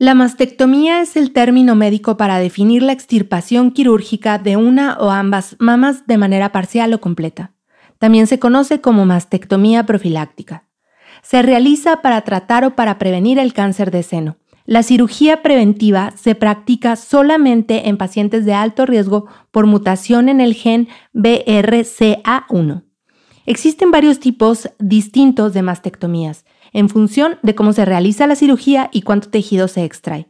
[0.00, 5.56] La mastectomía es el término médico para definir la extirpación quirúrgica de una o ambas
[5.58, 7.52] mamas de manera parcial o completa.
[7.98, 10.68] También se conoce como mastectomía profiláctica.
[11.22, 14.36] Se realiza para tratar o para prevenir el cáncer de seno.
[14.66, 20.54] La cirugía preventiva se practica solamente en pacientes de alto riesgo por mutación en el
[20.54, 22.84] gen BRCA1.
[23.46, 26.44] Existen varios tipos distintos de mastectomías
[26.78, 30.28] en función de cómo se realiza la cirugía y cuánto tejido se extrae.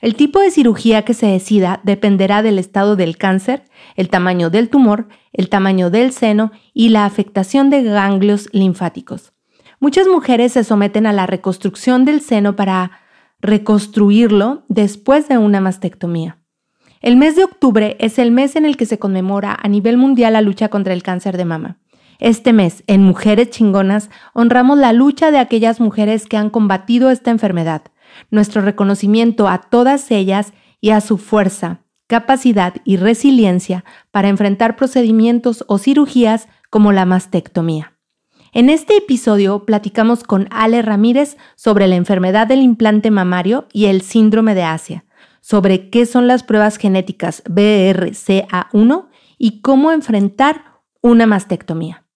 [0.00, 3.64] El tipo de cirugía que se decida dependerá del estado del cáncer,
[3.96, 9.32] el tamaño del tumor, el tamaño del seno y la afectación de ganglios linfáticos.
[9.80, 13.00] Muchas mujeres se someten a la reconstrucción del seno para
[13.40, 16.36] reconstruirlo después de una mastectomía.
[17.00, 20.34] El mes de octubre es el mes en el que se conmemora a nivel mundial
[20.34, 21.78] la lucha contra el cáncer de mama.
[22.18, 27.30] Este mes, en Mujeres Chingonas, honramos la lucha de aquellas mujeres que han combatido esta
[27.30, 27.82] enfermedad,
[28.30, 35.64] nuestro reconocimiento a todas ellas y a su fuerza, capacidad y resiliencia para enfrentar procedimientos
[35.68, 37.94] o cirugías como la mastectomía.
[38.52, 44.02] En este episodio platicamos con Ale Ramírez sobre la enfermedad del implante mamario y el
[44.02, 45.04] síndrome de Asia,
[45.40, 49.06] sobre qué son las pruebas genéticas BRCA1
[49.38, 50.64] y cómo enfrentar
[51.00, 52.07] una mastectomía.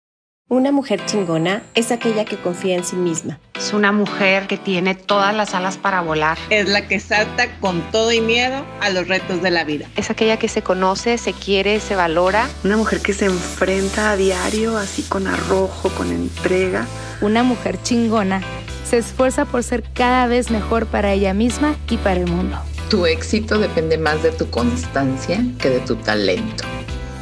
[0.52, 3.40] Una mujer chingona es aquella que confía en sí misma.
[3.56, 6.38] Es una mujer que tiene todas las alas para volar.
[6.50, 9.88] Es la que salta con todo y miedo a los retos de la vida.
[9.96, 12.50] Es aquella que se conoce, se quiere, se valora.
[12.66, 16.86] Una mujer que se enfrenta a diario así con arrojo, con entrega.
[17.22, 18.42] Una mujer chingona
[18.84, 22.58] se esfuerza por ser cada vez mejor para ella misma y para el mundo.
[22.90, 26.66] Tu éxito depende más de tu constancia que de tu talento.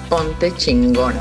[0.09, 1.19] Ponte chingona.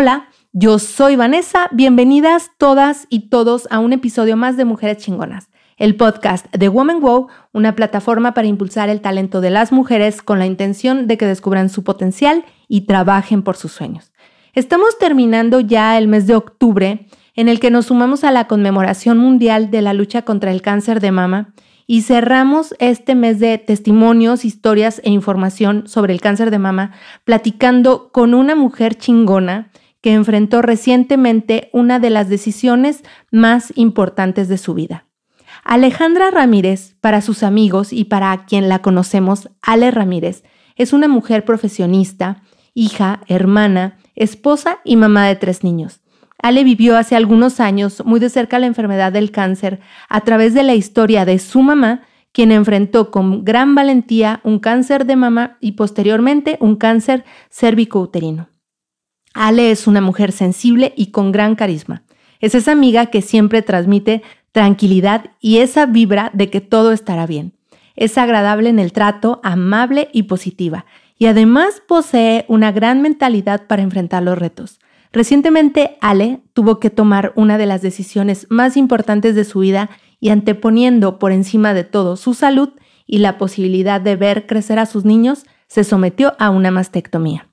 [0.00, 5.50] Hola, yo soy Vanessa, bienvenidas todas y todos a un episodio más de Mujeres Chingonas,
[5.76, 10.38] el podcast de Woman Wow, una plataforma para impulsar el talento de las mujeres con
[10.38, 14.12] la intención de que descubran su potencial y trabajen por sus sueños.
[14.54, 19.18] Estamos terminando ya el mes de octubre, en el que nos sumamos a la conmemoración
[19.18, 21.54] mundial de la lucha contra el cáncer de mama
[21.88, 26.92] y cerramos este mes de testimonios, historias e información sobre el cáncer de mama
[27.24, 34.58] platicando con una mujer chingona que enfrentó recientemente una de las decisiones más importantes de
[34.58, 35.06] su vida.
[35.64, 40.44] Alejandra Ramírez, para sus amigos y para quien la conocemos, Ale Ramírez,
[40.76, 42.42] es una mujer profesionista,
[42.74, 46.00] hija, hermana, esposa y mamá de tres niños.
[46.40, 50.62] Ale vivió hace algunos años muy de cerca la enfermedad del cáncer a través de
[50.62, 55.72] la historia de su mamá, quien enfrentó con gran valentía un cáncer de mama y
[55.72, 58.48] posteriormente un cáncer cérvico-uterino.
[59.34, 62.02] Ale es una mujer sensible y con gran carisma.
[62.40, 64.22] Es esa amiga que siempre transmite
[64.52, 67.52] tranquilidad y esa vibra de que todo estará bien.
[67.96, 70.86] Es agradable en el trato, amable y positiva,
[71.18, 74.78] y además posee una gran mentalidad para enfrentar los retos.
[75.12, 79.90] Recientemente, Ale tuvo que tomar una de las decisiones más importantes de su vida
[80.20, 82.70] y anteponiendo por encima de todo su salud
[83.06, 87.47] y la posibilidad de ver crecer a sus niños, se sometió a una mastectomía.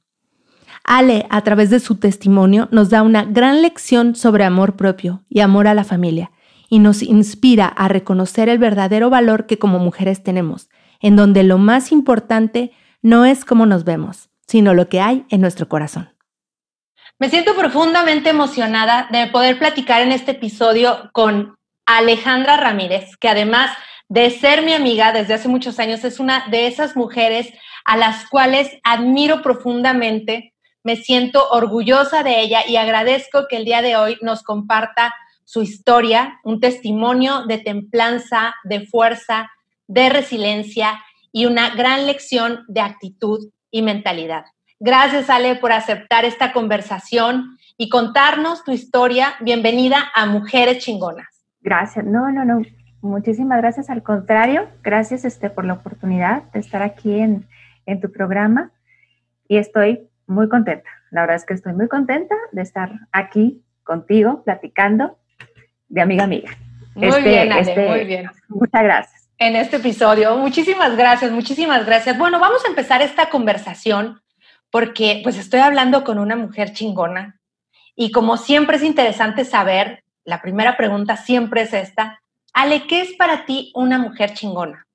[0.85, 5.41] Ale, a través de su testimonio, nos da una gran lección sobre amor propio y
[5.41, 6.31] amor a la familia,
[6.69, 10.69] y nos inspira a reconocer el verdadero valor que como mujeres tenemos,
[11.01, 15.41] en donde lo más importante no es cómo nos vemos, sino lo que hay en
[15.41, 16.09] nuestro corazón.
[17.18, 23.72] Me siento profundamente emocionada de poder platicar en este episodio con Alejandra Ramírez, que además
[24.09, 27.53] de ser mi amiga desde hace muchos años, es una de esas mujeres
[27.85, 30.54] a las cuales admiro profundamente,
[30.85, 35.63] me siento orgullosa de ella y agradezco que el día de hoy nos comparta su
[35.63, 39.50] historia, un testimonio de templanza, de fuerza,
[39.88, 44.45] de resiliencia y una gran lección de actitud y mentalidad.
[44.80, 49.33] Gracias, Ale, por aceptar esta conversación y contarnos tu historia.
[49.42, 51.48] Bienvenida a Mujeres Chingonas.
[51.62, 52.06] Gracias.
[52.06, 52.62] No, no, no.
[53.01, 53.89] Muchísimas gracias.
[53.89, 57.48] Al contrario, gracias este, por la oportunidad de estar aquí en,
[57.88, 58.71] en tu programa
[59.48, 60.89] y estoy muy contenta.
[61.12, 65.18] La verdad es que estoy muy contenta de estar aquí contigo platicando
[65.88, 66.51] de amiga amiga.
[66.95, 68.30] Muy este, bien, Ale, este, muy bien.
[68.48, 69.30] Muchas gracias.
[69.38, 72.18] En este episodio, muchísimas gracias, muchísimas gracias.
[72.18, 74.22] Bueno, vamos a empezar esta conversación
[74.72, 77.39] porque pues estoy hablando con una mujer chingona
[77.95, 82.19] y como siempre es interesante saber, la primera pregunta siempre es esta,
[82.54, 84.88] Ale, ¿qué es para ti una mujer chingona?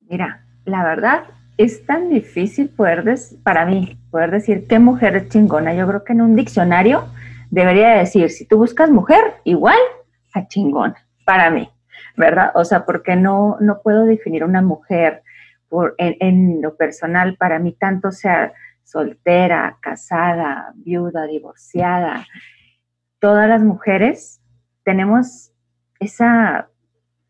[0.00, 1.24] Mira, la verdad
[1.56, 3.04] es tan difícil poder,
[3.42, 5.74] para mí, poder decir qué mujer es chingona.
[5.74, 7.04] Yo creo que en un diccionario
[7.50, 9.78] debería decir, si tú buscas mujer, igual
[10.34, 11.70] a chingona, para mí,
[12.16, 12.50] ¿verdad?
[12.54, 15.22] O sea, porque no, no puedo definir una mujer
[15.68, 18.52] por, en, lo personal, para mí tanto sea
[18.84, 22.26] soltera, casada, viuda, divorciada,
[23.20, 24.42] todas las mujeres
[24.84, 25.52] tenemos
[26.00, 26.68] esa,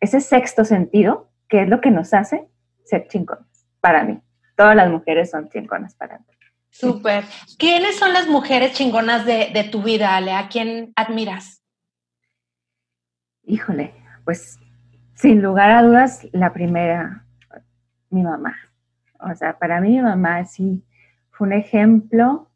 [0.00, 2.48] ese sexto sentido, que es lo que nos hace
[2.84, 3.46] ser chingonas,
[3.82, 4.18] para mí.
[4.56, 6.24] Todas las mujeres son chingonas para mí.
[6.70, 7.24] Súper.
[7.58, 10.32] ¿Quiénes son las mujeres chingonas de, de tu vida, Ale?
[10.32, 11.62] ¿A quién admiras?
[13.44, 13.92] Híjole,
[14.24, 14.58] pues
[15.14, 17.26] sin lugar a dudas, la primera,
[18.08, 18.56] mi mamá.
[19.20, 20.82] O sea, para mí mi mamá sí
[21.30, 22.50] fue un ejemplo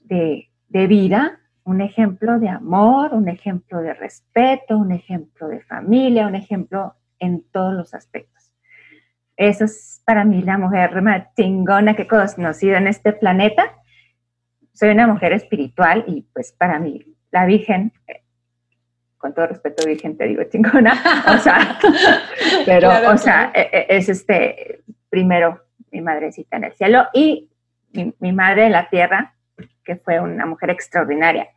[0.00, 6.26] de, de vida, un ejemplo de amor, un ejemplo de respeto, un ejemplo de familia,
[6.26, 8.37] un ejemplo en todos los aspectos.
[9.38, 13.72] Esa es para mí la mujer más chingona que he conocido en este planeta.
[14.72, 17.92] Soy una mujer espiritual y pues para mí la Virgen,
[19.16, 20.92] con todo respeto Virgen te digo chingona,
[21.32, 21.78] o sea,
[22.66, 25.62] pero o sea, e, e, es este, primero
[25.92, 27.48] mi madrecita en el cielo y
[27.92, 29.36] mi, mi madre en la tierra,
[29.84, 31.48] que fue una mujer extraordinaria.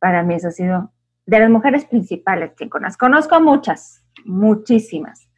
[0.00, 0.92] Para mí eso ha sido
[1.26, 2.96] de las mujeres principales chingonas.
[2.96, 5.28] Conozco muchas, muchísimas,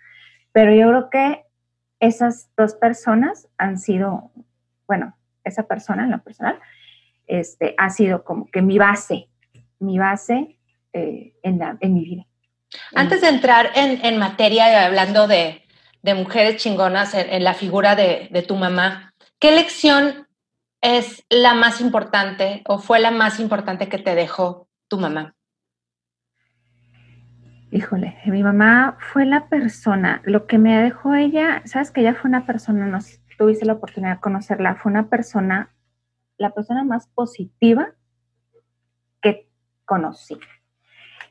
[0.51, 1.44] pero yo creo que
[2.07, 4.31] esas dos personas han sido,
[4.87, 6.59] bueno, esa persona en lo personal,
[7.27, 9.29] este, ha sido como que mi base,
[9.79, 10.59] mi base
[10.93, 12.27] eh, en, la, en, mi vida.
[12.95, 15.63] Antes de entrar en, en materia, hablando de,
[16.03, 20.29] de, mujeres chingonas, en, en la figura de, de, tu mamá, ¿qué lección
[20.83, 25.34] es la más importante o fue la más importante que te dejó tu mamá?
[27.75, 32.29] Híjole, mi mamá fue la persona, lo que me dejó ella, sabes que ella fue
[32.29, 33.01] una persona, no
[33.37, 35.75] tuviste la oportunidad de conocerla, fue una persona,
[36.39, 37.89] la persona más positiva
[39.21, 39.51] que
[39.85, 40.39] conocí.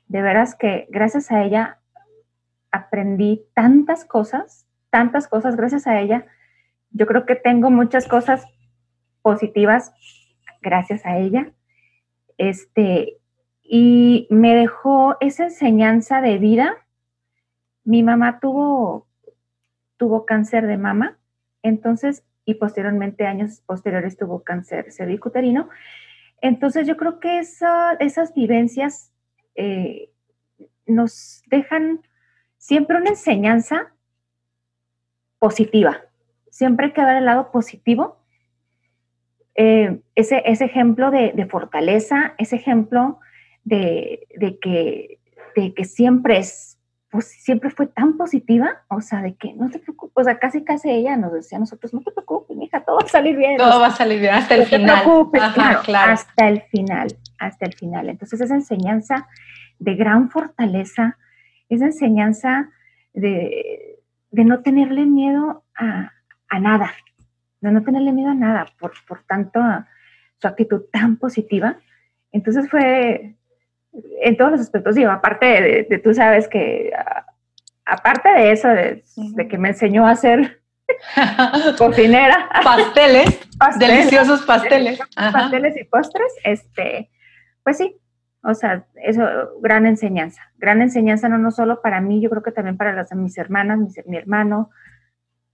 [0.10, 1.80] De veras que gracias a ella
[2.74, 6.26] aprendí tantas cosas, tantas cosas, gracias a ella.
[6.90, 8.46] Yo creo que tengo muchas cosas
[9.22, 9.94] positivas
[10.62, 11.54] gracias a ella.
[12.38, 13.22] Este,
[13.76, 16.78] y me dejó esa enseñanza de vida.
[17.84, 19.08] Mi mamá tuvo,
[19.98, 21.18] tuvo cáncer de mama,
[21.64, 25.70] entonces, y posteriormente, años posteriores, tuvo cáncer cervicuterino.
[26.40, 29.12] Entonces, yo creo que esas vivencias
[29.56, 30.12] eh,
[30.86, 32.02] nos dejan
[32.60, 33.92] siempre una enseñanza
[35.40, 36.00] positiva.
[36.52, 38.20] Siempre hay que ver el lado positivo.
[39.56, 43.20] Eh, ese, ese, ejemplo de, de fortaleza, ese ejemplo
[43.64, 45.20] de, de, que,
[45.56, 46.80] de que siempre es,
[47.10, 50.64] pues siempre fue tan positiva, o sea, de que no te preocupes, o sea, casi
[50.64, 53.58] casi ella nos decía a nosotros, no te preocupes, hija, todo va a salir bien.
[53.58, 54.88] Todo va a salir bien hasta el final.
[54.88, 57.08] No te preocupes, Ajá, claro, hasta el final,
[57.38, 58.10] hasta el final.
[58.10, 59.28] Entonces esa enseñanza
[59.80, 61.18] de gran fortaleza,
[61.70, 62.70] esa enseñanza
[63.14, 64.00] de,
[64.32, 66.12] de no tenerle miedo a,
[66.50, 66.92] a, nada,
[67.62, 69.62] de no tenerle miedo a nada, por, por tanto
[70.38, 71.78] su actitud tan positiva.
[72.32, 73.36] Entonces fue,
[74.22, 77.26] en todos los aspectos, digo, aparte de, de tú sabes que, a,
[77.86, 80.62] aparte de eso, de, de, que me enseñó a hacer
[81.78, 82.50] cocinera.
[82.64, 85.00] pasteles, pasteles, deliciosos pasteles.
[85.16, 87.12] Pasteles y postres, este,
[87.64, 88.00] pues sí,
[88.44, 89.24] o sea, eso,
[89.62, 90.42] gran enseñanza.
[90.58, 93.80] Gran enseñanza no, no solo para mí, yo creo que también para las, mis hermanas,
[93.80, 94.70] mis, mi hermano,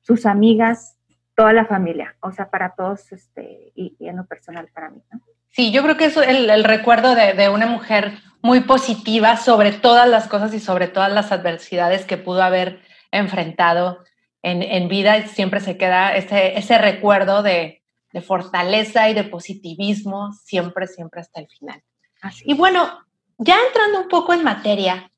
[0.01, 0.97] sus amigas,
[1.35, 5.01] toda la familia, o sea, para todos, este, y, y en lo personal para mí,
[5.11, 5.21] ¿no?
[5.51, 9.71] Sí, yo creo que es el, el recuerdo de, de, una mujer muy positiva sobre
[9.71, 14.03] todas las cosas y sobre todas las adversidades que pudo haber enfrentado
[14.41, 15.27] en, en vida.
[15.27, 21.41] Siempre se queda ese, ese recuerdo de, de, fortaleza y de positivismo, siempre, siempre hasta
[21.41, 21.81] el final.
[22.21, 22.43] Así.
[22.45, 22.89] Y bueno,
[23.37, 25.11] ya entrando un poco en materia,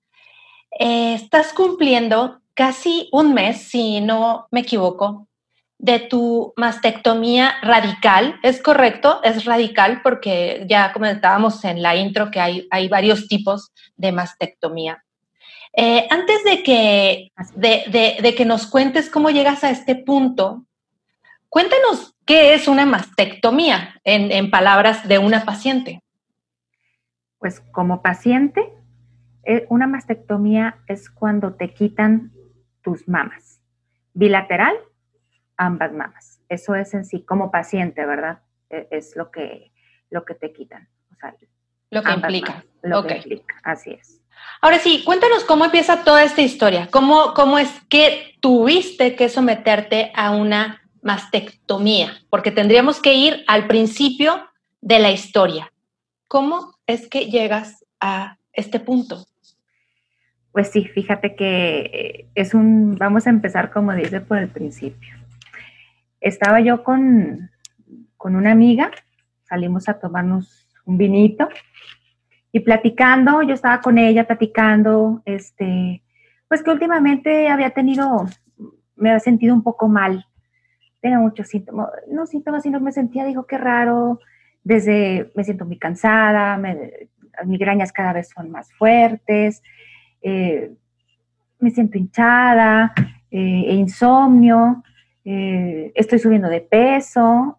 [0.79, 5.27] eh, estás cumpliendo casi un mes, si no me equivoco,
[5.81, 8.39] de tu mastectomía radical.
[8.43, 9.19] ¿Es correcto?
[9.23, 15.03] Es radical porque ya comentábamos en la intro que hay, hay varios tipos de mastectomía.
[15.73, 20.65] Eh, antes de que, de, de, de que nos cuentes cómo llegas a este punto,
[21.49, 26.03] cuéntanos qué es una mastectomía en, en palabras de una paciente.
[27.39, 28.61] Pues como paciente,
[29.45, 32.33] eh, una mastectomía es cuando te quitan
[32.83, 33.61] tus mamas,
[34.13, 34.75] bilateral
[35.57, 36.41] ambas mamas.
[36.49, 38.39] Eso es en sí como paciente, ¿verdad?
[38.69, 39.71] E, es lo que,
[40.09, 40.89] lo que te quitan.
[41.11, 41.35] O sea,
[41.89, 42.63] Lo que implica.
[42.81, 44.21] Lo que implica, así es.
[44.61, 46.87] Ahora sí, cuéntanos cómo empieza toda esta historia.
[46.91, 52.13] ¿Cómo, cómo es que tuviste que someterte a una mastectomía?
[52.29, 54.47] Porque tendríamos que ir al principio
[54.81, 55.71] de la historia.
[56.27, 59.25] ¿Cómo es que llegas a este punto?
[60.51, 65.15] Pues sí, fíjate que eh, es un, vamos a empezar como dice por el principio.
[66.21, 67.49] Estaba yo con,
[68.15, 68.91] con una amiga,
[69.43, 71.49] salimos a tomarnos un vinito
[72.51, 76.03] y platicando, yo estaba con ella platicando, este,
[76.47, 78.25] pues que últimamente había tenido,
[78.95, 80.25] me había sentido un poco mal,
[81.01, 84.19] tenía muchos síntomas, no síntomas, sino me sentía, digo, qué raro,
[84.63, 89.63] desde me siento muy cansada, me, las migrañas cada vez son más fuertes,
[90.21, 90.71] eh,
[91.59, 92.93] me siento hinchada,
[93.31, 94.83] eh, e insomnio,
[95.25, 97.57] eh, estoy subiendo de peso,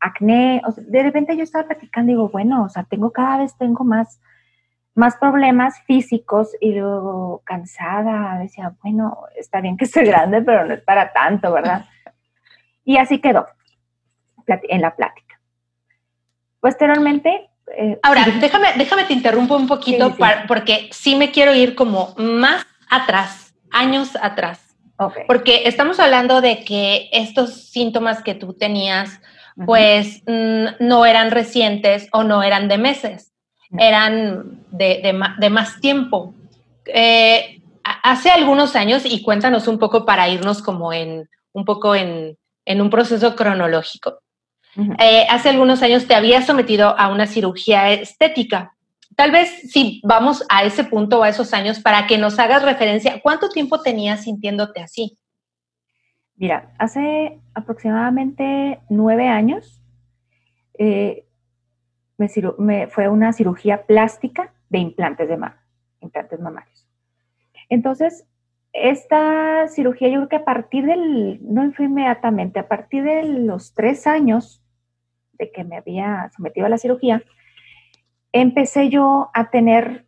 [0.00, 3.84] acné, de repente yo estaba platicando y digo, bueno, o sea, tengo cada vez tengo
[3.84, 4.20] más,
[4.94, 10.74] más problemas físicos y luego cansada, decía, bueno, está bien que estoy grande, pero no
[10.74, 11.86] es para tanto, ¿verdad?
[12.84, 13.46] Y así quedó
[14.46, 15.40] en la plática.
[16.60, 20.14] Posteriormente, eh, Ahora, déjame, déjame te interrumpo un poquito
[20.46, 24.65] porque sí me quiero ir como más atrás, años atrás.
[25.26, 29.20] Porque estamos hablando de que estos síntomas que tú tenías,
[29.64, 33.32] pues no eran recientes o no eran de meses,
[33.78, 36.34] eran de, más tiempo.
[36.86, 42.36] Eh, hace algunos años, y cuéntanos un poco para irnos como en un poco en
[42.66, 44.18] un proceso cronológico.
[44.98, 48.75] Eh, hace algunos años te habías sometido a una cirugía estética.
[49.16, 52.62] Tal vez si vamos a ese punto o a esos años para que nos hagas
[52.62, 55.18] referencia, ¿cuánto tiempo tenías sintiéndote así?
[56.36, 59.82] Mira, hace aproximadamente nueve años
[60.78, 61.24] eh,
[62.18, 65.62] me, fue una cirugía plástica de implantes de mama,
[66.00, 66.86] implantes mamarios.
[67.70, 68.26] Entonces,
[68.74, 73.72] esta cirugía yo creo que a partir del, no fue inmediatamente, a partir de los
[73.72, 74.62] tres años
[75.32, 77.22] de que me había sometido a la cirugía,
[78.40, 80.06] empecé yo a tener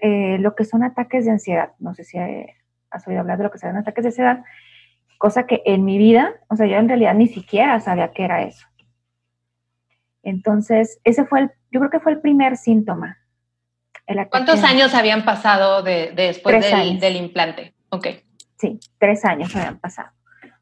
[0.00, 1.72] eh, lo que son ataques de ansiedad.
[1.78, 4.44] No sé si has oído hablar de lo que son ataques de ansiedad,
[5.18, 8.42] cosa que en mi vida, o sea, yo en realidad ni siquiera sabía qué era
[8.42, 8.66] eso.
[10.22, 13.18] Entonces, ese fue el, yo creo que fue el primer síntoma.
[14.30, 17.74] ¿Cuántos años habían pasado de, después del, del, implante?
[17.90, 18.06] Ok.
[18.56, 20.10] Sí, tres años habían pasado.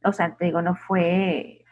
[0.02, 1.64] O sea, te digo, no fue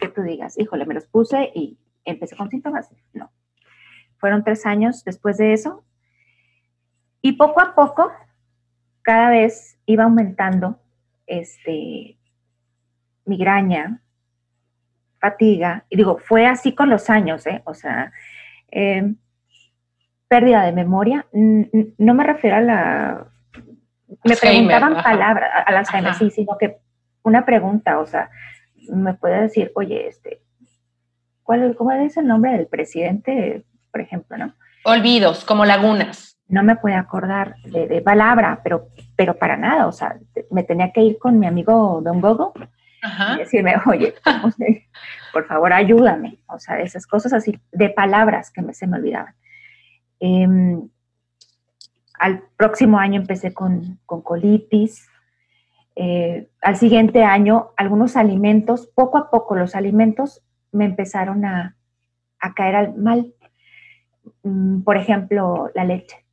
[0.00, 2.88] que tú digas, híjole, me los puse y empecé con síntomas.
[3.12, 3.30] No.
[4.20, 5.84] Fueron tres años después de eso.
[7.22, 8.12] Y poco a poco,
[9.02, 10.78] cada vez iba aumentando
[11.26, 12.18] este,
[13.24, 14.02] migraña,
[15.18, 15.84] fatiga.
[15.88, 17.62] Y digo, fue así con los años, ¿eh?
[17.64, 18.12] O sea,
[18.70, 19.16] em,
[20.28, 21.26] pérdida de memoria.
[21.32, 23.26] No me refiero a la...
[24.24, 26.78] Me preguntaban palabras, a las Alzheimer, sí, sino que
[27.22, 28.30] una pregunta, o sea,
[28.92, 30.42] me puede decir, oye, este,
[31.42, 34.54] ¿cuál, ¿cómo es el nombre del presidente, por ejemplo, no?
[34.84, 36.38] Olvidos, como lagunas.
[36.48, 40.18] No me puede acordar de, palabra, pero, pero para nada, o sea,
[40.50, 42.52] me tenía que ir con mi amigo Don Gogo
[43.34, 44.14] y decirme, oye,
[45.32, 49.34] por favor, ayúdame, o sea, esas cosas así, de palabras que me, se me olvidaban.
[50.18, 50.88] Em,
[52.18, 55.08] al próximo año empecé con, con colitis,
[55.96, 60.42] eh, al siguiente año algunos alimentos, poco a poco los alimentos
[60.72, 61.76] me empezaron a,
[62.56, 63.34] caer al mal.
[64.42, 66.24] Mm, por ejemplo, la leche.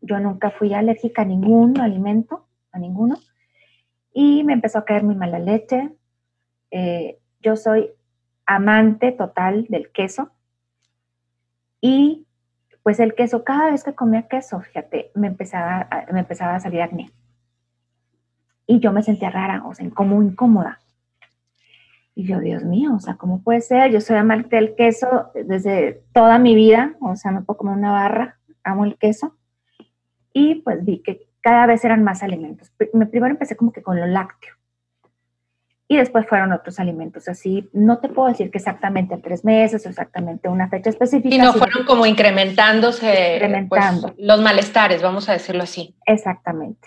[0.00, 3.18] Yo nunca fui alérgica a ningún alimento, a ninguno,
[4.12, 5.90] y me empezó a caer muy mal la leche.
[6.70, 7.90] Eh, yo soy
[8.46, 10.30] amante total del queso
[11.80, 12.26] y
[12.82, 16.82] pues el queso, cada vez que comía queso, fíjate, me empezaba, me empezaba a salir
[16.82, 17.12] acné
[18.70, 20.78] y yo me sentía rara, o sea, como incómoda.
[22.20, 23.90] Y yo, Dios mío, o sea, ¿cómo puede ser?
[23.92, 27.92] Yo soy amante del queso desde toda mi vida, o sea, me puedo comer una
[27.92, 29.38] barra, amo el queso.
[30.34, 32.70] Y pues vi que cada vez eran más alimentos.
[32.76, 34.52] Primero empecé como que con lo lácteo.
[35.88, 37.26] Y después fueron otros alimentos.
[37.26, 41.34] Así, no te puedo decir que exactamente en tres meses o exactamente una fecha específica.
[41.34, 44.14] Y no fueron como incrementándose pues, incrementando.
[44.18, 45.96] los malestares, vamos a decirlo así.
[46.04, 46.86] Exactamente.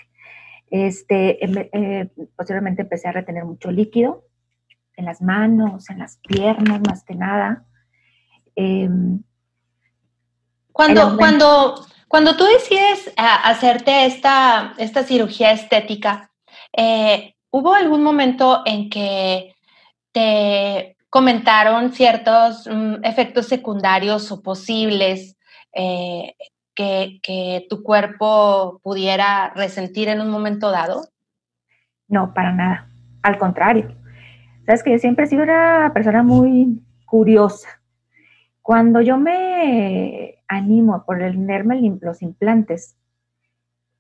[0.70, 4.26] Este, em, eh, posteriormente empecé a retener mucho líquido
[4.96, 7.66] en las manos, en las piernas, más que nada.
[8.56, 9.22] Em,
[10.72, 16.32] cuando, cuando, cuando tú decides eh, hacerte esta, esta cirugía estética,
[16.76, 19.56] eh, ¿hubo algún momento en que
[20.12, 25.38] te comentaron ciertos mm, efectos secundarios o posibles
[25.74, 26.36] eh,
[26.76, 31.08] que, que, tu cuerpo pudiera resentir en un momento dado?
[32.08, 32.90] No, para nada.
[33.22, 34.03] Al contrario.
[34.66, 37.68] Sabes que yo siempre he sido una persona muy curiosa.
[38.62, 42.96] Cuando yo me animo a ponerme los implantes,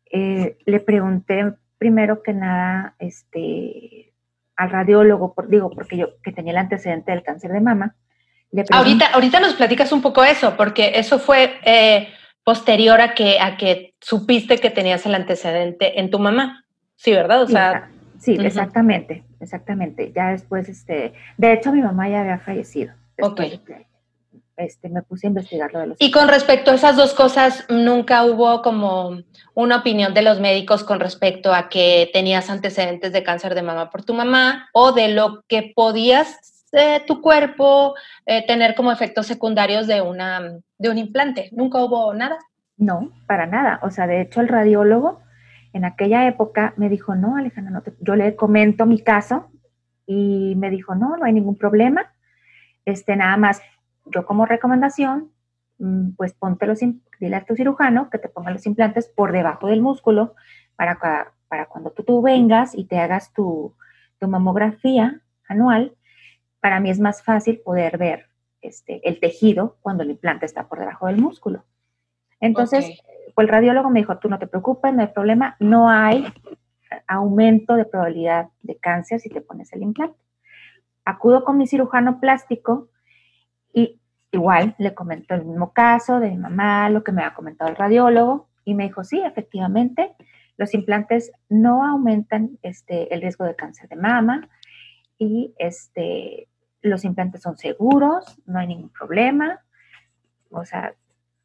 [0.09, 4.13] eh, le pregunté primero que nada este,
[4.55, 7.95] al radiólogo, por, digo, porque yo que tenía el antecedente del cáncer de mama.
[8.71, 12.07] ahorita, ahorita nos platicas un poco eso, porque eso fue eh,
[12.43, 16.63] posterior a que, a que supiste que tenías el antecedente en tu mamá.
[16.95, 17.41] Sí, ¿verdad?
[17.41, 17.89] O sea,
[18.23, 20.11] sí, exactamente, exactamente.
[20.15, 22.93] Ya después, este, de hecho, mi mamá ya había fallecido.
[23.21, 23.41] Ok
[24.57, 25.97] este, me puse a investigar lo de los...
[25.99, 29.21] Y con respecto a esas dos cosas, ¿nunca hubo como
[29.53, 33.89] una opinión de los médicos con respecto a que tenías antecedentes de cáncer de mama
[33.89, 39.27] por tu mamá o de lo que podías eh, tu cuerpo eh, tener como efectos
[39.27, 41.49] secundarios de, una, de un implante?
[41.51, 42.37] ¿Nunca hubo nada?
[42.77, 43.79] No, para nada.
[43.83, 45.22] O sea, de hecho el radiólogo
[45.73, 49.49] en aquella época me dijo, no, Alejandra, no yo le comento mi caso
[50.05, 52.13] y me dijo, no, no hay ningún problema.
[52.85, 53.61] Este, nada más
[54.05, 55.31] yo como recomendación,
[55.79, 56.79] mm, pues ponte los,
[57.19, 60.35] dile a tu cirujano que te ponga los implantes por debajo del músculo
[60.75, 60.99] para,
[61.47, 63.75] para cuando tú, tú vengas y te hagas tu,
[64.19, 65.95] tu, mamografía anual,
[66.59, 68.27] para mí es más fácil poder ver
[68.61, 71.65] este, el tejido cuando el implante está por debajo del músculo.
[72.39, 72.99] Entonces,
[73.35, 76.25] pues el radiólogo me dijo, tú no te preocupes, no hay problema, no hay
[77.07, 80.17] aumento de probabilidad de cáncer si te pones el implante.
[81.05, 82.89] Acudo con mi cirujano plástico
[83.73, 83.99] y
[84.31, 87.75] igual le comentó el mismo caso de mi mamá, lo que me ha comentado el
[87.75, 90.15] radiólogo, y me dijo, sí, efectivamente,
[90.57, 94.49] los implantes no aumentan este, el riesgo de cáncer de mama
[95.17, 96.47] y este,
[96.81, 99.61] los implantes son seguros, no hay ningún problema.
[100.51, 100.93] O sea,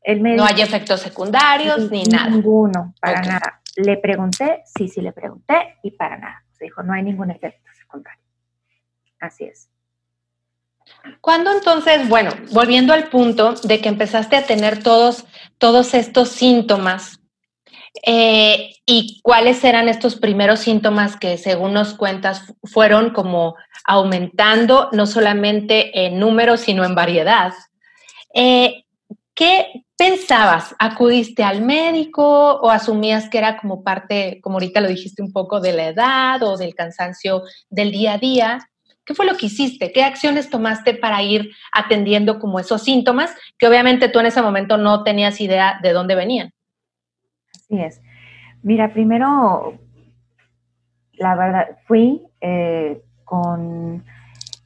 [0.06, 2.30] No hay efectos secundarios ni nada.
[2.30, 3.60] Ninguno, para nada.
[3.76, 6.44] Le pregunté, sí, sí le pregunté y para nada.
[6.52, 8.22] Se dijo, no hay ningún efecto secundario.
[9.20, 9.68] Así es.
[11.20, 15.26] ¿Cuándo entonces, bueno, volviendo al punto de que empezaste a tener todos,
[15.58, 17.20] todos estos síntomas,
[18.06, 25.06] eh, ¿y cuáles eran estos primeros síntomas que según nos cuentas fueron como aumentando no
[25.06, 27.52] solamente en número, sino en variedad?
[28.34, 28.84] Eh,
[29.34, 30.76] ¿Qué pensabas?
[30.78, 35.60] ¿Acudiste al médico o asumías que era como parte, como ahorita lo dijiste un poco,
[35.60, 38.58] de la edad o del cansancio del día a día?
[39.04, 39.92] ¿Qué fue lo que hiciste?
[39.92, 44.76] ¿Qué acciones tomaste para ir atendiendo como esos síntomas que obviamente tú en ese momento
[44.76, 46.52] no tenías idea de dónde venían?
[47.54, 48.00] Así es.
[48.62, 49.78] Mira, primero,
[51.14, 54.04] la verdad, fui eh, con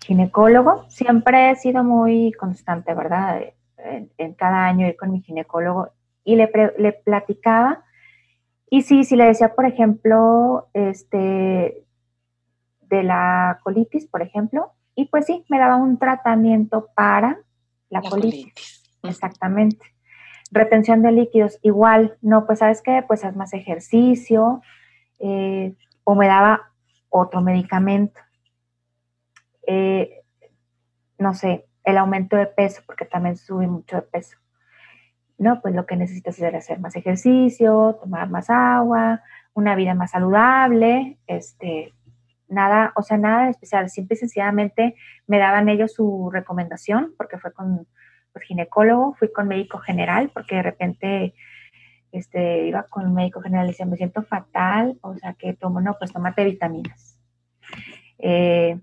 [0.04, 0.84] ginecólogo.
[0.90, 3.42] Siempre he sido muy constante, ¿verdad?
[3.84, 5.90] En, cada año ir con mi ginecólogo
[6.24, 7.84] y le, le platicaba.
[8.70, 11.84] Y sí, si le decía, por ejemplo, este,
[12.80, 17.38] de la colitis, por ejemplo, y pues sí, me daba un tratamiento para
[17.88, 18.82] la, colitis.
[19.02, 19.84] Exactamente.
[20.50, 24.60] Retención de líquidos, igual, no, pues sabes qué, pues haz más ejercicio,
[25.18, 26.72] eh, o me daba
[27.08, 28.20] otro medicamento.
[29.66, 30.22] Eh,
[31.18, 34.38] no sé, el aumento de peso, porque también sube mucho de peso.
[35.38, 39.22] No, pues lo que necesitas es hacer más ejercicio, tomar más agua,
[39.54, 41.92] una vida más saludable, este,
[42.48, 44.94] nada, o sea, nada especial, simple y sencillamente
[45.26, 47.86] me daban ellos su recomendación, porque fue con
[48.32, 51.34] pues, ginecólogo, fui con médico general, porque de repente
[52.12, 55.80] este, iba con un médico general y decía, me siento fatal, o sea, que tomo,
[55.80, 57.18] no, pues tomate vitaminas.
[58.18, 58.78] Eh,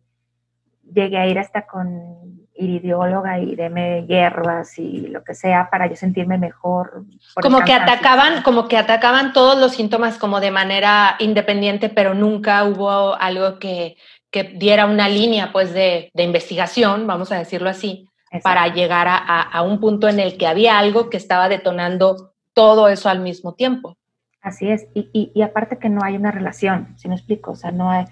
[0.92, 5.96] llegué a ir hasta con iridióloga y deme hierbas y lo que sea para yo
[5.96, 7.06] sentirme mejor.
[7.42, 12.64] Como que atacaban, como que atacaban todos los síntomas como de manera independiente, pero nunca
[12.66, 13.98] hubo algo que,
[14.30, 18.10] que diera una línea pues de, de, investigación, vamos a decirlo así,
[18.44, 22.90] para llegar a, a, un punto en el que había algo que estaba detonando todo
[22.90, 23.98] eso al mismo tiempo.
[24.42, 27.56] Así es, y, y, y aparte que no hay una relación, si me explico, o
[27.56, 28.06] sea, no hay,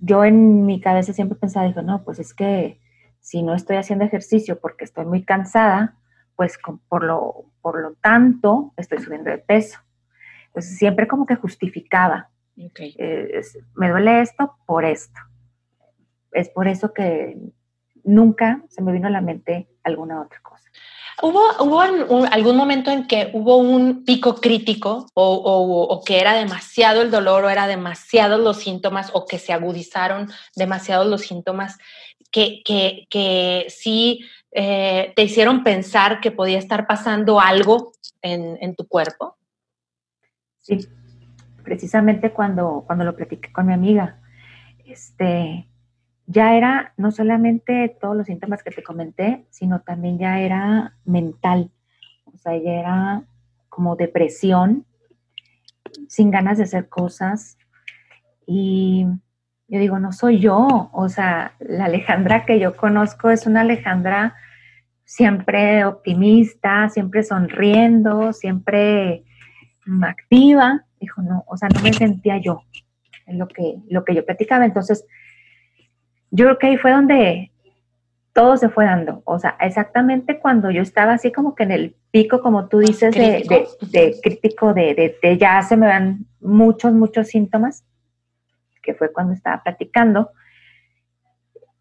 [0.00, 2.80] yo en mi cabeza siempre pensaba, digo, no, pues es que
[3.24, 5.96] si no estoy haciendo ejercicio porque estoy muy cansada,
[6.36, 6.58] pues
[6.88, 9.78] por, lo, por lo tanto estoy subiendo de peso.
[10.48, 12.28] Entonces siempre como que justificaba.
[12.56, 13.40] Eh,
[13.76, 15.18] me duele esto por esto.
[16.32, 17.38] Es por eso que
[18.04, 20.68] nunca se me vino a la mente alguna otra cosa.
[21.22, 21.80] ¿Hubo, hubo
[22.30, 27.44] algún momento en que hubo un pico crítico o, o, que era demasiado el dolor
[27.44, 31.78] o era demasiados los síntomas o que se agudizaron demasiados los síntomas
[32.34, 37.92] que, que, que sí eh, te hicieron pensar que podía estar pasando algo
[38.22, 39.36] en, en, tu cuerpo?
[40.58, 40.88] Sí,
[41.62, 44.20] precisamente cuando, cuando lo platiqué con mi amiga,
[44.84, 45.68] este,
[46.26, 51.70] ya era no solamente todos los síntomas que te comenté, sino también ya era mental,
[52.24, 53.22] o sea, ya era
[53.68, 54.84] como depresión,
[56.08, 57.58] sin ganas de hacer cosas.
[58.44, 59.06] Y
[59.68, 64.34] yo digo, no soy yo, o sea, la Alejandra que yo conozco es una Alejandra
[65.04, 69.24] siempre optimista, siempre sonriendo, siempre
[70.02, 70.84] activa.
[71.00, 72.62] Dijo, no, o sea, no me sentía yo,
[73.26, 74.64] en lo que, lo que yo platicaba.
[74.64, 75.06] Entonces,
[76.30, 77.52] yo creo que ahí fue donde
[78.32, 79.22] todo se fue dando.
[79.24, 83.14] O sea, exactamente cuando yo estaba así como que en el pico, como tú dices,
[83.14, 83.44] de,
[83.92, 87.84] de, crítico, de, de, ya se me dan muchos, muchos síntomas,
[88.84, 90.30] que fue cuando estaba platicando.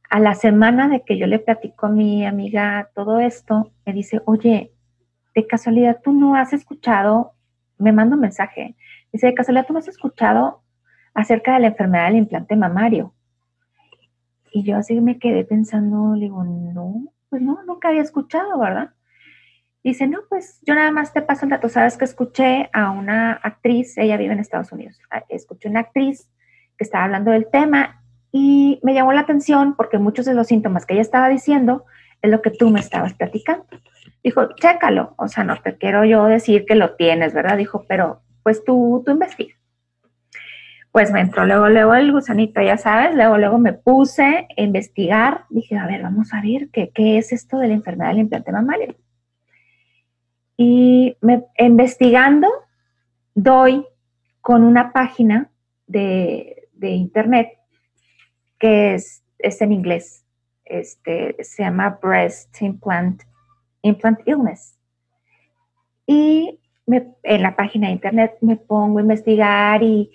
[0.10, 4.22] A la semana de que yo le platico a mi amiga todo esto, me dice,
[4.26, 4.72] oye,
[5.36, 7.34] de casualidad tú no has escuchado,
[7.78, 8.76] me manda un mensaje,
[9.12, 10.63] dice, de casualidad tú no has escuchado
[11.13, 13.13] acerca de la enfermedad del implante mamario.
[14.52, 18.92] Y yo así me quedé pensando, le digo, no, pues no, nunca había escuchado, ¿verdad?
[19.84, 21.68] Dice, no, pues yo nada más te paso el dato.
[21.68, 26.30] Sabes que escuché a una actriz, ella vive en Estados Unidos, escuché una actriz
[26.84, 30.93] estaba hablando del tema y me llamó la atención porque muchos de los síntomas que
[30.93, 31.86] ella estaba diciendo
[32.22, 33.65] es lo que tú me estabas platicando.
[34.24, 37.58] Dijo, chécalo, o sea, no te quiero yo decir que lo tienes, ¿verdad?
[37.58, 39.56] Dijo, pero pues tú, tú investiga
[40.93, 45.46] pues me entró luego, luego el gusanito, ya sabes, luego, luego me puse a investigar,
[45.50, 48.52] dije, a ver, vamos a ver qué, qué es esto de la enfermedad del implante
[48.52, 48.96] mamario.
[50.56, 52.48] Y me, investigando,
[53.34, 53.84] doy
[54.39, 55.50] con una página
[55.88, 57.58] de, de internet
[58.60, 60.26] que es, es, en inglés,
[60.65, 63.24] este, se llama Breast Implant,
[63.82, 64.78] Implant Illness.
[66.06, 70.12] Y me, en la página de internet me pongo a investigar y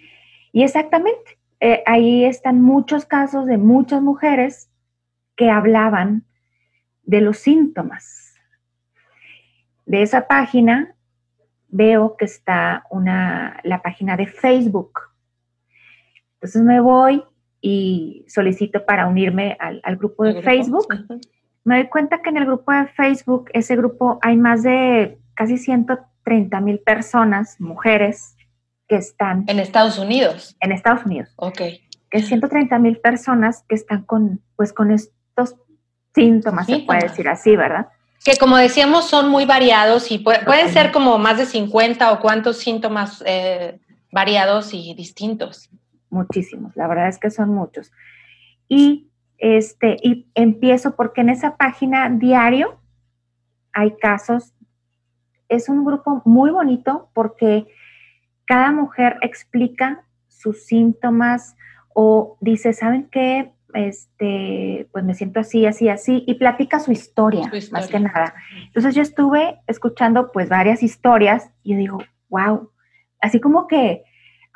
[0.53, 4.71] y exactamente, eh, ahí están muchos casos de muchas mujeres
[5.37, 6.25] que hablaban
[7.03, 8.35] de los síntomas.
[9.87, 10.95] De esa página
[11.69, 15.08] veo que está una, la página de Facebook.
[16.41, 17.25] Entonces me voy
[17.61, 20.87] y solicito para unirme al, grupo de Facebook.
[21.65, 25.59] Me doy cuenta que en el grupo de Facebook, ese grupo, hay más de casi
[25.59, 28.37] 130 mil personas, mujeres,
[28.87, 29.45] que están...
[29.49, 30.57] En Estados Unidos.
[30.61, 31.29] En Estados Unidos.
[31.37, 31.61] Ok.
[32.11, 35.57] Que 130 mil personas que están con, pues, con estos
[36.15, 37.89] síntomas, se puede decir así, ¿verdad?
[38.25, 42.59] Que como decíamos son muy variados y pueden ser como más de 50 o cuántos
[42.59, 43.79] síntomas eh,
[44.11, 45.71] variados y distintos.
[46.11, 47.93] Muchísimos, la verdad es que son muchos.
[48.69, 52.81] Y, este, y empiezo porque en esa página diario
[53.73, 54.55] hay casos,
[55.49, 57.67] es un grupo muy bonito porque
[58.45, 61.57] cada mujer explica sus síntomas
[61.95, 63.53] o dice, ¿saben qué?
[63.75, 68.35] Este, pues me siento así, así, así, y platica su historia, más que nada.
[68.67, 71.99] Entonces yo estuve escuchando pues varias historias y yo digo,
[72.31, 72.71] wow,
[73.21, 74.05] así como que,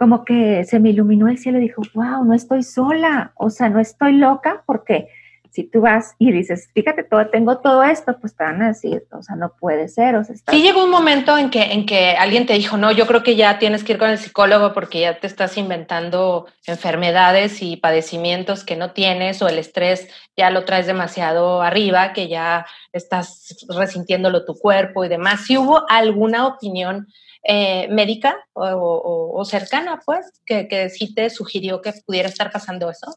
[0.03, 3.69] como que se me iluminó el cielo y dijo, wow, no estoy sola, o sea,
[3.69, 5.07] no estoy loca porque
[5.49, 9.05] si tú vas y dices, fíjate, todo, tengo todo esto, pues te van a decir,
[9.13, 10.17] o sea, no puede ser.
[10.17, 13.07] O sea, Sí llegó un momento en que, en que alguien te dijo, no, yo
[13.07, 17.63] creo que ya tienes que ir con el psicólogo porque ya te estás inventando enfermedades
[17.63, 22.67] y padecimientos que no tienes o el estrés ya lo traes demasiado arriba, que ya
[22.93, 25.43] estás resintiéndolo tu cuerpo y demás.
[25.45, 27.07] Si hubo alguna opinión
[27.43, 33.15] eh, médica o, cercana, pues, que, que sí te sugirió que pudiera estar pasando eso?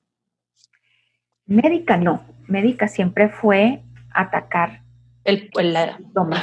[1.45, 4.81] Médica no, médica siempre fue atacar
[5.25, 5.49] el,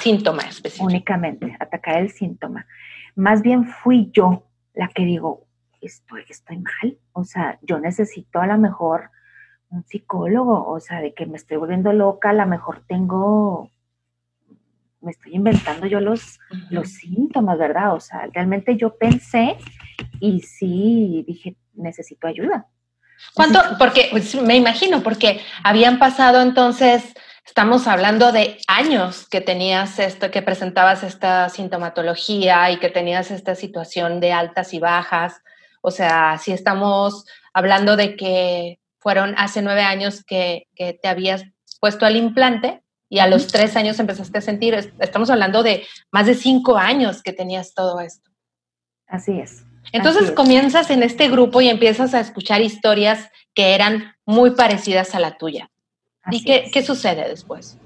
[0.01, 0.87] síntoma, específico.
[0.87, 2.67] Únicamente, atacar el síntoma.
[3.15, 5.47] Más bien fui yo la que digo,
[5.81, 9.11] estoy, estoy mal, o sea, yo necesito a lo mejor
[9.71, 13.71] un psicólogo, o sea, de que me estoy volviendo loca, a lo mejor tengo,
[15.03, 16.39] me estoy inventando yo los,
[16.71, 17.95] los síntomas, ¿verdad?
[17.95, 19.57] O sea, realmente yo pensé
[20.21, 22.67] y sí dije, necesito ayuda.
[23.35, 23.61] ¿Cuánto?
[23.79, 30.31] Porque pues, me imagino, porque habían pasado entonces, estamos hablando de años que tenías esto,
[30.31, 35.43] que presentabas esta sintomatología y que tenías esta situación de altas y bajas.
[35.83, 41.45] O sea, si estamos hablando de que fueron hace nueve años que, que te habías
[41.81, 42.82] puesto el implante
[43.13, 47.23] y a los tres años empezaste a sentir, estamos hablando de más de cinco años
[47.23, 48.31] que tenías todo esto.
[49.07, 49.67] Así es.
[49.93, 55.21] Entonces comienzas en este grupo y empiezas a escuchar historias que eran muy parecidas a
[55.21, 55.71] la tuya.
[56.31, 57.79] ¿Y qué, qué sucede después?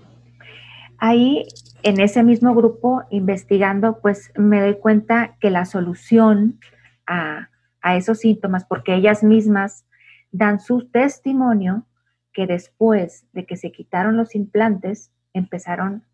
[0.98, 1.48] Ahí,
[1.82, 6.60] en ese mismo grupo, investigando, pues me doy cuenta que la solución
[7.04, 9.86] a, a esos síntomas, porque ellas mismas
[10.30, 11.84] dan su testimonio
[12.32, 16.04] que después de que se quitaron los implantes, empezaron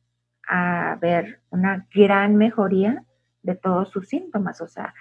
[0.49, 3.05] a ver una gran mejoría
[3.43, 4.61] de todos sus síntomas.
[4.61, 4.95] O sea,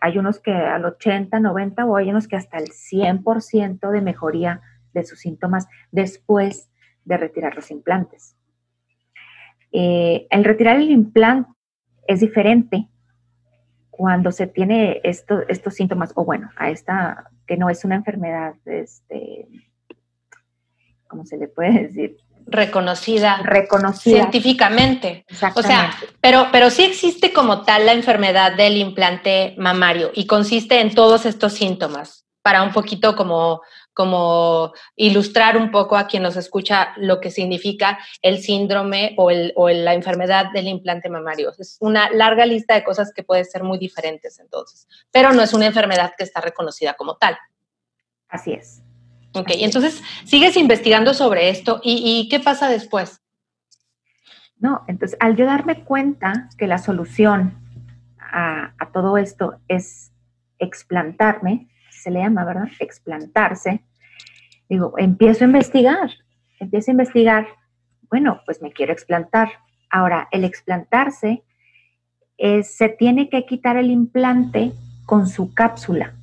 [0.00, 4.60] hay unos que al 80, 90 o hay unos que hasta el 100% de mejoría
[4.92, 6.70] de sus síntomas después
[7.04, 8.36] de retirar los implantes.
[9.72, 11.50] Eh, el retirar el implante
[12.06, 12.88] es diferente
[13.90, 19.48] cuando se tiene estos síntomas, o bueno, a esta que no es una enfermedad, este,
[21.08, 22.18] ¿cómo se le puede decir?
[22.46, 25.24] Reconocida, reconocida científicamente.
[25.54, 30.80] O sea, pero, pero sí existe como tal la enfermedad del implante mamario y consiste
[30.80, 36.36] en todos estos síntomas para un poquito como, como ilustrar un poco a quien nos
[36.36, 41.52] escucha lo que significa el síndrome o, el, o la enfermedad del implante mamario.
[41.58, 45.52] Es una larga lista de cosas que pueden ser muy diferentes entonces, pero no es
[45.52, 47.36] una enfermedad que está reconocida como tal.
[48.28, 48.85] Así es.
[49.36, 53.22] Ok, entonces sigues investigando sobre esto y, qué pasa después.
[54.58, 57.54] No, entonces al yo darme cuenta que la solución
[58.18, 60.10] a, todo esto es
[60.58, 62.68] explantarme, se le llama, ¿verdad?
[62.80, 63.84] Explantarse.
[64.70, 66.10] Digo, empiezo a investigar,
[66.58, 67.46] empiezo a investigar,
[68.08, 69.50] bueno, pues me quiero explantar.
[69.90, 71.42] Ahora, el explantarse
[72.38, 74.72] se tiene que quitar el implante
[75.04, 76.14] con su cápsula.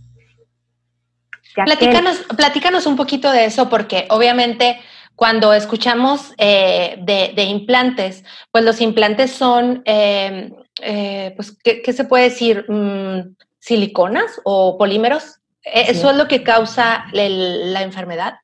[1.55, 4.79] Platícanos, un poquito de eso, porque obviamente
[5.15, 12.25] cuando escuchamos eh, de, implantes, pues los implantes son, eh, eh, pues, ¿qué, se puede
[12.25, 12.65] decir?
[12.67, 15.39] Mm, ¿Siliconas o polímeros?
[15.63, 18.39] ¿Eso es lo que causa la enfermedad?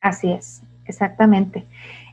[0.00, 1.66] Así es, exactamente.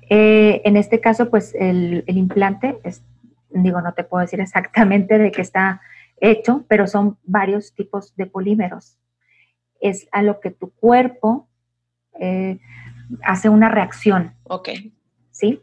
[0.10, 3.02] en este caso, pues el, el implante, es,
[3.50, 5.82] digo, no te puedo decir exactamente de qué está
[6.18, 8.98] hecho, pero son varios tipos de polímeros
[9.82, 11.50] es a lo que tu cuerpo
[12.20, 12.60] eh,
[13.24, 14.36] hace una reacción.
[14.44, 14.70] Ok.
[15.32, 15.62] ¿Sí?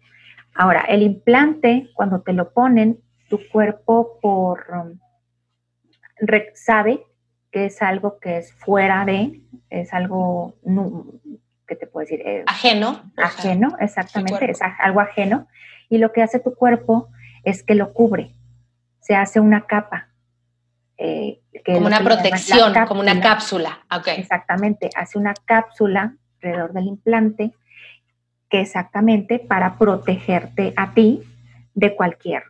[0.55, 4.99] Ahora, el implante, cuando te lo ponen, tu cuerpo por um,
[6.55, 7.05] sabe
[7.51, 10.57] que es algo que es fuera de, es algo,
[11.67, 12.21] ¿qué te puedo decir?
[12.27, 13.11] Eh, ajeno.
[13.17, 15.47] Ajeno, exactamente, es algo ajeno.
[15.89, 17.09] Y lo que hace tu cuerpo
[17.45, 18.35] es que lo cubre,
[19.01, 20.09] se hace una capa.
[20.99, 23.81] Eh, como una protección, como una cápsula.
[24.17, 27.53] Exactamente, hace una cápsula alrededor del implante
[28.49, 31.23] que exactamente para protegerte a ti
[31.75, 32.45] de cualquier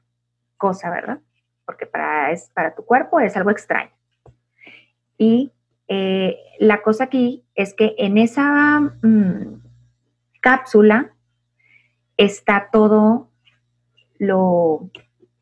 [0.56, 1.18] cosa, ¿verdad?
[1.64, 3.90] Porque para, es, para tu cuerpo es algo extraño.
[5.16, 5.52] Y
[5.88, 9.62] eh, la cosa aquí es que en esa mm,
[10.40, 11.10] cápsula
[12.16, 13.30] está todo
[14.18, 14.90] lo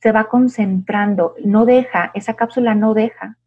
[0.00, 3.38] se va concentrando, no deja, esa cápsula no deja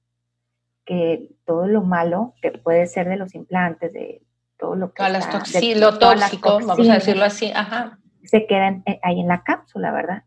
[0.89, 4.23] que todo lo malo que puede ser de los implantes, de
[4.57, 5.03] todo lo que...
[5.03, 5.27] las
[5.75, 7.99] lo tóxico, vamos a decirlo así, ajá.
[8.23, 10.23] Se quedan eh, ahí en la cápsula, ¿verdad?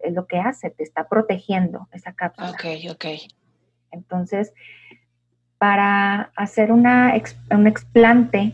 [0.00, 2.50] Es lo que hace, te está protegiendo esa cápsula.
[2.50, 3.04] Ok, ok.
[3.92, 4.52] Entonces,
[5.58, 7.14] para hacer una,
[7.52, 8.52] un explante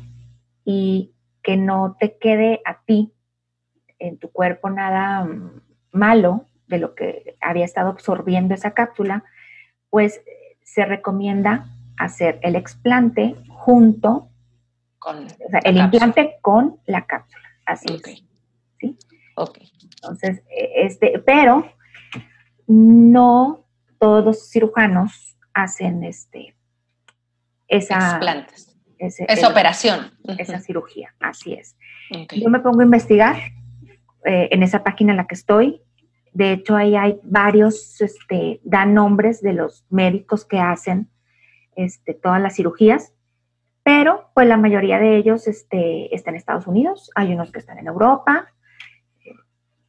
[0.66, 3.14] y que no te quede a ti
[3.98, 9.24] en tu cuerpo nada mm, malo, de lo que había estado absorbiendo esa cápsula,
[9.88, 10.20] pues
[10.66, 14.28] se recomienda hacer el explante junto
[14.98, 15.28] con
[15.64, 17.44] el implante con la cápsula.
[17.64, 18.24] Así es.
[18.80, 18.98] ¿sí?
[19.36, 19.58] Ok.
[19.94, 21.72] Entonces, e, este, pero
[22.66, 23.64] no
[24.00, 26.56] todos los cirujanos hacen este
[27.68, 28.76] esa explantes.
[28.98, 30.18] esa operación.
[30.36, 31.76] Esa cirugía, así es.
[32.36, 33.36] Yo me pongo a investigar
[34.24, 35.80] eh, en esa página en la que estoy,
[36.36, 41.08] de hecho, ahí hay varios, este, dan nombres de los médicos que hacen
[41.76, 43.14] este, todas las cirugías,
[43.82, 47.78] pero pues la mayoría de ellos este, están en Estados Unidos, hay unos que están
[47.78, 48.52] en Europa,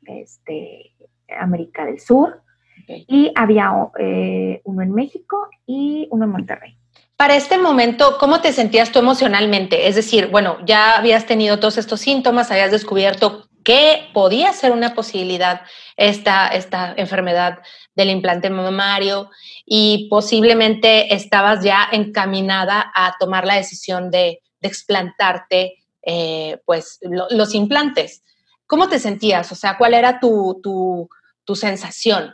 [0.05, 0.93] este,
[1.38, 2.41] América del Sur,
[2.88, 6.77] y había eh, uno en México y uno en Monterrey.
[7.17, 9.89] Para este momento, ¿cómo te sentías tú emocionalmente?
[9.89, 14.95] Es decir, bueno, ya habías tenido todos estos síntomas, habías descubierto que podía ser una
[14.95, 15.60] posibilidad
[15.97, 17.60] esta, esta enfermedad
[17.95, 19.30] del implante mamario
[19.65, 28.23] y posiblemente estabas ya encaminada a tomar la decisión de, explantarte eh, pues los implantes.
[28.65, 29.51] ¿Cómo te sentías?
[29.51, 32.34] O sea, ¿cuál era tu, tu, sensación?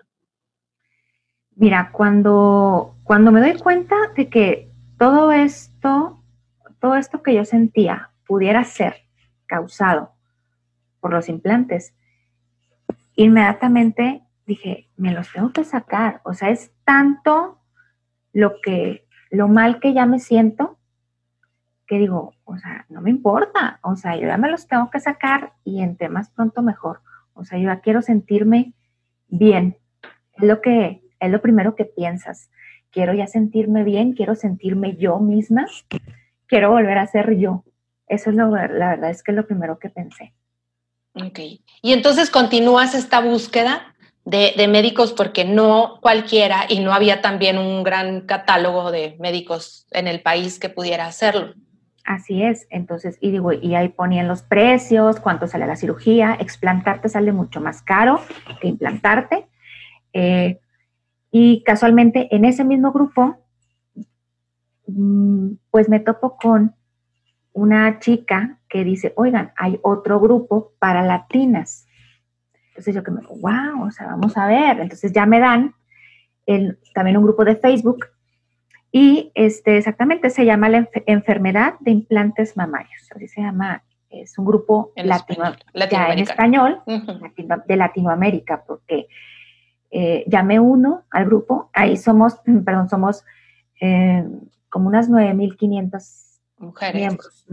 [1.56, 6.24] Mira, cuando, cuando me doy cuenta de que todo esto,
[6.80, 9.02] todo esto que yo sentía pudiera ser
[9.48, 10.13] causado
[11.04, 11.94] por los implantes.
[13.16, 16.22] Inmediatamente dije, me los tengo que sacar.
[16.24, 17.60] O sea, es tanto
[18.32, 20.80] lo que, lo mal que ya me siento,
[21.86, 23.80] que digo, o sea, no me importa.
[23.84, 27.02] O sea, yo ya me los tengo que sacar y entre más pronto mejor.
[27.34, 28.74] O sea, yo ya quiero sentirme
[29.28, 29.76] bien.
[30.38, 32.50] Es lo que, es lo primero que piensas.
[32.92, 35.66] Quiero ya sentirme bien, quiero sentirme yo misma,
[36.48, 37.66] quiero volver a ser yo.
[38.08, 40.34] Eso es lo, la verdad es que es lo primero que pensé.
[41.16, 41.40] Ok.
[41.82, 43.94] Y entonces continúas esta búsqueda
[44.26, 50.08] de, médicos porque no cualquiera y no había también un gran catálogo de médicos en
[50.08, 51.54] el país que pudiera hacerlo.
[52.06, 57.08] Así es, entonces, y digo, y ahí ponían los precios, cuánto sale la cirugía, explantarte
[57.08, 58.20] sale mucho más caro
[58.60, 59.48] que implantarte.
[60.12, 60.60] Eh,
[61.32, 63.38] y casualmente en ese mismo grupo,
[64.88, 66.76] mm, pues me topo con
[67.54, 71.88] una chica que dice, oigan, hay otro grupo para latinas.
[72.70, 74.80] Entonces yo que me digo, wow, o sea, vamos a ver.
[74.80, 75.76] Entonces ya me dan
[76.46, 78.08] el, también un grupo de Facebook
[78.92, 83.10] y este, exactamente se llama la enfermedad de implantes mamarios.
[83.16, 85.46] Así se llama, es un grupo latino,
[86.12, 89.08] en español de Latinoamérica, porque
[89.90, 93.24] eh, llamé uno al grupo, ahí somos, perdón, somos
[93.82, 94.24] eh,
[94.70, 97.02] como unas 9.500 mujeres.
[97.02, 97.46] miembros,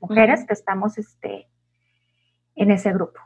[0.00, 1.48] mujeres que estamos este,
[2.54, 3.20] en ese grupo.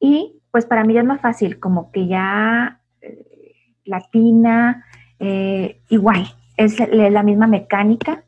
[0.00, 3.52] Y pues para mí es más fácil, como que ya eh,
[3.84, 4.84] latina,
[5.18, 8.24] eh, igual, es la misma mecánica,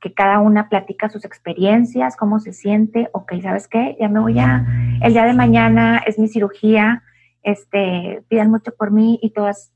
[0.00, 3.96] que cada una platica sus experiencias, cómo se siente, ok, ¿sabes qué?
[4.00, 4.66] Ya me voy a,
[5.00, 7.02] el día de mañana es mi cirugía,
[7.42, 9.71] este, pidan mucho por mí y todas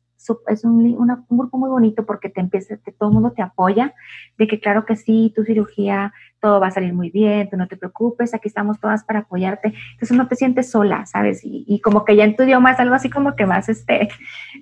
[0.48, 0.96] es un,
[1.28, 3.94] grupo muy bonito porque te empieza, todo el mundo te apoya,
[4.38, 7.68] de que claro que sí, tu cirugía, todo va a salir muy bien, tú no
[7.68, 9.74] te preocupes, aquí estamos todas para apoyarte.
[9.92, 11.40] Entonces no te sientes sola, ¿sabes?
[11.42, 14.08] Y, como que ya en tu idioma es algo así como que más, este,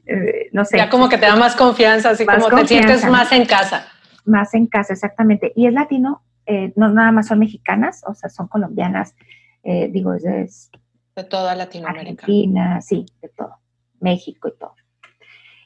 [0.07, 0.79] eh, no sé.
[0.79, 3.87] Ya como que te da más confianza, así como te sientes más en casa.
[4.25, 5.53] Más en casa, exactamente.
[5.55, 9.15] Y es latino, eh, no nada más son mexicanas, o sea, son colombianas,
[9.63, 10.71] eh, digo, es,
[11.17, 12.25] de toda Latinoamérica.
[12.25, 13.59] Argentina, sí, de todo.
[14.01, 14.75] México y todo.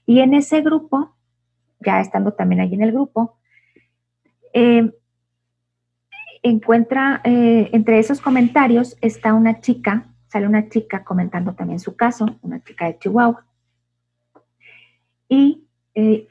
[0.08, 1.14] Y en ese grupo,
[1.80, 3.36] ya estando también allí en el grupo,
[4.54, 4.90] eh,
[6.42, 12.38] encuentra, eh, entre esos comentarios está una chica, sale una chica comentando también su caso,
[12.40, 13.44] una chica de Chihuahua,
[15.28, 16.26] y eh,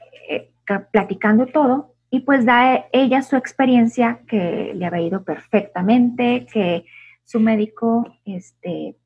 [0.90, 6.84] platicando todo, y pues da ella su experiencia que le había ido perfectamente, que
[7.22, 8.96] su médico, este,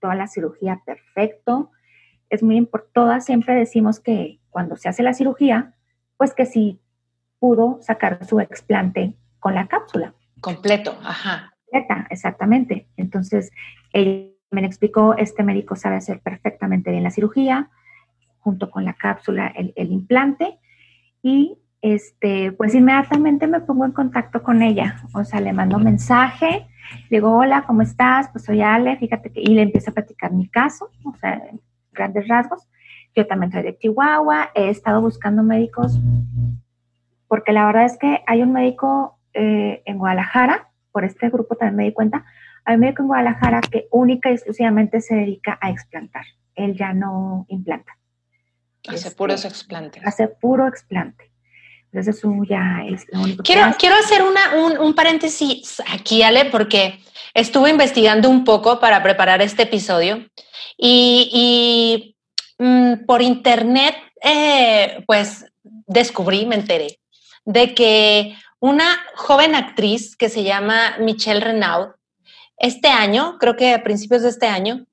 [0.00, 1.70] toda la cirugía perfecto,
[2.30, 5.74] es muy importante, todas siempre decimos que cuando se hace la cirugía,
[6.16, 6.80] pues que sí
[7.38, 10.14] pudo sacar su explante con la cápsula.
[10.40, 11.54] Completo, ajá.
[11.70, 12.88] Completa, exactamente.
[12.96, 13.50] Entonces,
[13.92, 17.70] ella me explicó, este médico sabe hacer perfectamente bien la cirugía,
[18.38, 20.58] junto con la cápsula, el, el implante,
[21.22, 26.66] y este, pues inmediatamente me pongo en contacto con ella, o sea, le mando mensaje,
[27.10, 28.28] le digo, hola, ¿cómo estás?
[28.32, 31.42] Pues soy Ale, fíjate que, y le empiezo a platicar mi caso, o sea,
[31.96, 32.68] grandes rasgos.
[33.14, 35.98] Yo también soy de Chihuahua, he estado buscando médicos
[37.28, 41.76] porque la verdad es que hay un médico eh, en Guadalajara, por este grupo también
[41.76, 42.24] me di cuenta,
[42.64, 46.24] hay un médico en Guadalajara que única y exclusivamente se dedica a explantar.
[46.54, 47.98] Él ya no implanta.
[48.88, 50.02] Hace puros explantes.
[50.06, 51.32] Hace puro explante.
[51.96, 57.00] Entonces eso ya es lo único quiero, Quiero hacer una, un, paréntesis aquí, Ale, porque
[57.32, 60.28] estuve investigando un poco para preparar este episodio
[60.76, 62.14] y,
[62.58, 65.46] mm, por internet, eh, pues
[65.86, 67.00] descubrí, me enteré,
[67.46, 71.92] de que una joven actriz que se llama Michelle Renaud,
[72.58, 74.84] este año, creo que a principios de este año,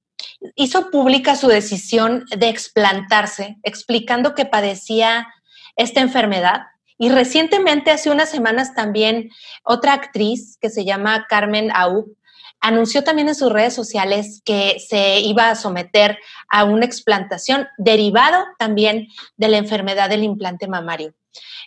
[0.55, 5.27] hizo pública su decisión de explantarse, explicando que padecía
[5.75, 6.61] esta enfermedad
[7.03, 9.29] y recientemente, hace unas semanas también,
[9.65, 12.15] otra actriz que se llama Carmen Aub
[12.61, 18.45] anunció también en sus redes sociales que se iba a someter a una explantación derivado
[18.57, 21.13] también de la enfermedad del implante mamario.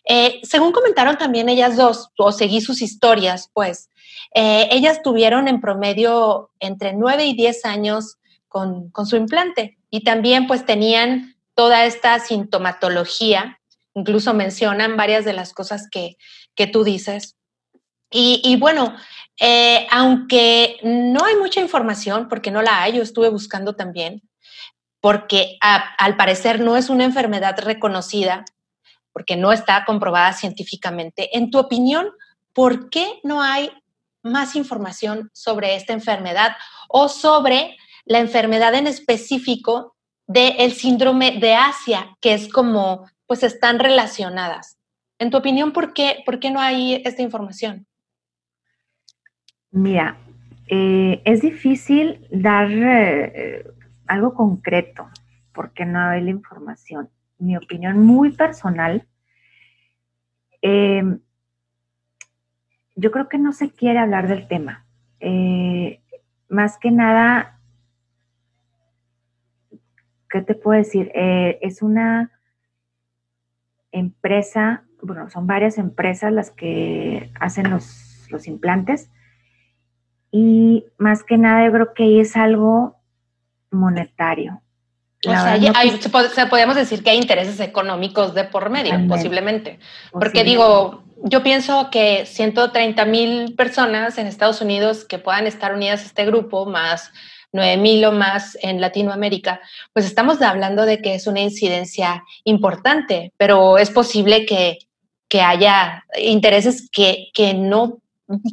[0.08, 3.90] Eh, según comentaron también ellas dos, o seguí sus historias, pues,
[4.34, 8.16] eh, ellas tuvieron en promedio entre 9 y 10 años
[8.48, 13.58] con, con su implante y también pues tenían toda esta sintomatología
[13.96, 16.16] incluso mencionan varias de las cosas que,
[16.72, 17.36] tú dices.
[18.10, 18.94] Y, bueno,
[19.40, 24.22] eh, aunque no hay mucha información, porque no la hay, yo estuve buscando también,
[25.00, 28.44] porque al parecer no es una enfermedad reconocida,
[29.12, 31.36] porque no está comprobada científicamente.
[31.36, 32.10] En tu opinión,
[32.52, 33.70] ¿por qué no hay
[34.22, 36.56] más información sobre esta enfermedad
[36.88, 43.78] o sobre la enfermedad en específico del síndrome de Asia, que es como, pues están
[43.78, 44.78] relacionadas.
[45.18, 47.86] En tu opinión, ¿por qué, por qué no hay esta información?
[49.70, 50.16] Mira,
[50.68, 53.64] eh, es difícil dar eh,
[54.06, 55.08] algo concreto
[55.52, 57.08] porque no hay la información.
[57.38, 59.06] Mi opinión muy personal,
[60.62, 61.02] eh,
[62.94, 64.84] yo creo que no se quiere hablar del tema.
[66.48, 67.60] más que nada,
[70.30, 71.10] ¿qué te puedo decir?
[71.14, 72.35] es una
[73.98, 79.10] empresa, bueno, son varias empresas las que hacen los, los implantes
[80.30, 82.96] y más que nada yo creo que ahí es algo
[83.70, 84.60] monetario.
[85.26, 89.78] o sea, se, podemos decir que hay intereses económicos de por medio, posiblemente.
[90.12, 96.02] Porque digo, yo pienso que 130 mil personas en Estados Unidos que puedan estar unidas
[96.02, 97.12] a este grupo, más
[97.52, 99.60] 9 mil o más en Latinoamérica,
[99.92, 104.78] pues estamos hablando de que es una incidencia importante, pero es posible que,
[105.28, 107.98] que haya intereses que, que no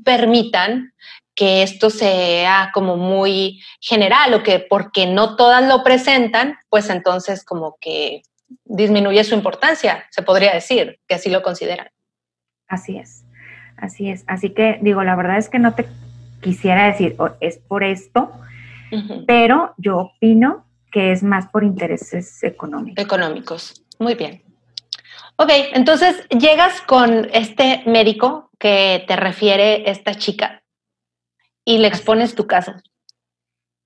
[0.06, 0.94] permitan
[1.36, 7.44] que esto sea como muy general o que porque no todas lo presentan, pues entonces
[7.44, 8.22] como que
[8.66, 11.88] disminuye su importancia, se podría decir, que así lo consideran.
[12.68, 13.26] Así es,
[13.78, 14.24] así es.
[14.28, 15.88] Así que digo, la verdad es que no te
[16.42, 18.32] quisiera decir, es por esto,
[19.28, 23.04] pero yo opino que es más por intereses económicos.
[23.04, 24.44] Económicos, muy bien.
[25.38, 30.64] Ok, entonces llegas con este médico que te refiere esta chica
[31.66, 32.74] y le expones tu caso.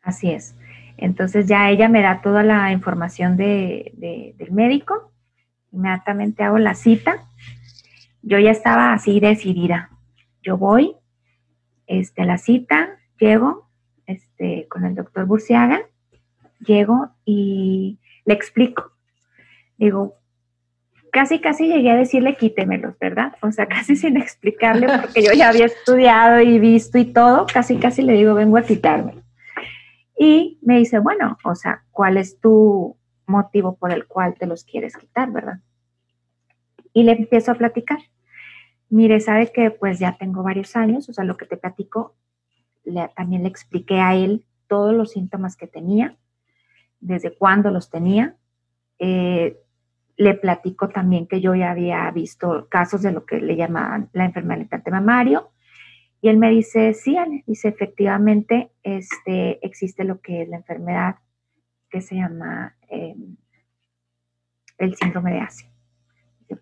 [0.01, 0.55] Así es.
[0.97, 5.13] Entonces ya ella me da toda la información de, del médico,
[5.71, 7.27] inmediatamente hago la cita.
[8.21, 9.91] Yo ya estaba así decidida.
[10.41, 10.95] Yo voy
[11.85, 13.66] este, a la cita, llego
[14.07, 15.81] este, con el doctor Burciaga,
[16.59, 18.91] llego y le explico.
[19.77, 20.15] Digo,
[21.11, 23.35] casi, casi llegué a decirle quítemelos, ¿verdad?
[23.41, 27.77] O sea, casi sin explicarle, porque yo ya había estudiado y visto y todo, casi,
[27.77, 29.23] casi le digo, vengo a quitarme.
[30.17, 32.97] Y me dice, bueno, o sea, ¿cuál es tu
[33.27, 35.59] motivo por el cual te los quieres quitar, verdad?
[36.93, 37.99] Y le empiezo a platicar.
[38.89, 42.15] Mire, sabe que pues ya tengo varios años, o sea, lo que te platico,
[43.15, 46.17] también le expliqué a él todos los síntomas que tenía,
[46.99, 48.35] desde cuándo los tenía.
[48.99, 49.57] Eh,
[50.17, 54.25] le platico también que yo ya había visto casos de lo que le llamaban la
[54.25, 55.51] enfermedad del mamario.
[56.21, 57.15] Y él me dice, sí,
[57.45, 61.17] dice, efectivamente, este, existe lo que es la enfermedad
[61.89, 63.37] que se llama em,
[64.79, 65.69] el síndrome de Asia.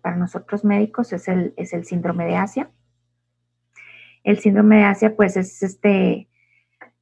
[0.02, 2.70] para nosotros médicos es el, es el síndrome de Asia.
[4.26, 6.26] El síndrome de Asia, pues, es este,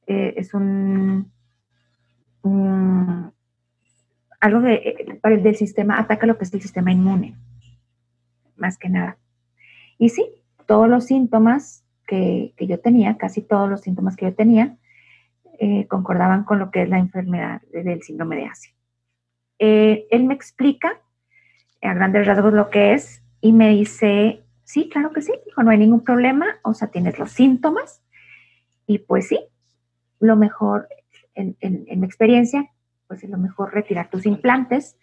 [0.05, 1.31] eh, es un,
[4.39, 7.35] algo de, eh, del sistema, ataca lo que es el sistema inmune,
[8.57, 9.17] más que nada.
[9.97, 10.23] Y sí,
[10.67, 14.77] todos los síntomas que, yo tenía, casi todos los síntomas que yo tenía,
[15.59, 18.71] eh, concordaban con lo que es la enfermedad del síndrome de Asia.
[19.57, 21.01] Él me explica
[21.81, 25.71] a grandes rasgos lo que es y me dice, sí, claro que sí, dijo, no
[25.71, 28.03] hay ningún problema, o sea, tienes los síntomas
[28.85, 29.39] y pues sí,
[30.19, 30.89] lo mejor
[31.33, 32.69] en, en mi experiencia
[33.07, 34.97] pues es lo mejor retirar tus implantes.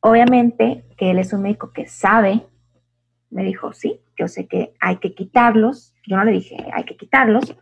[0.00, 2.46] Obviamente que él es un médico que sabe,
[3.30, 5.94] me dijo, sí, yo sé que hay que quitarlos.
[6.06, 7.56] Yo no le dije, hay que quitarlos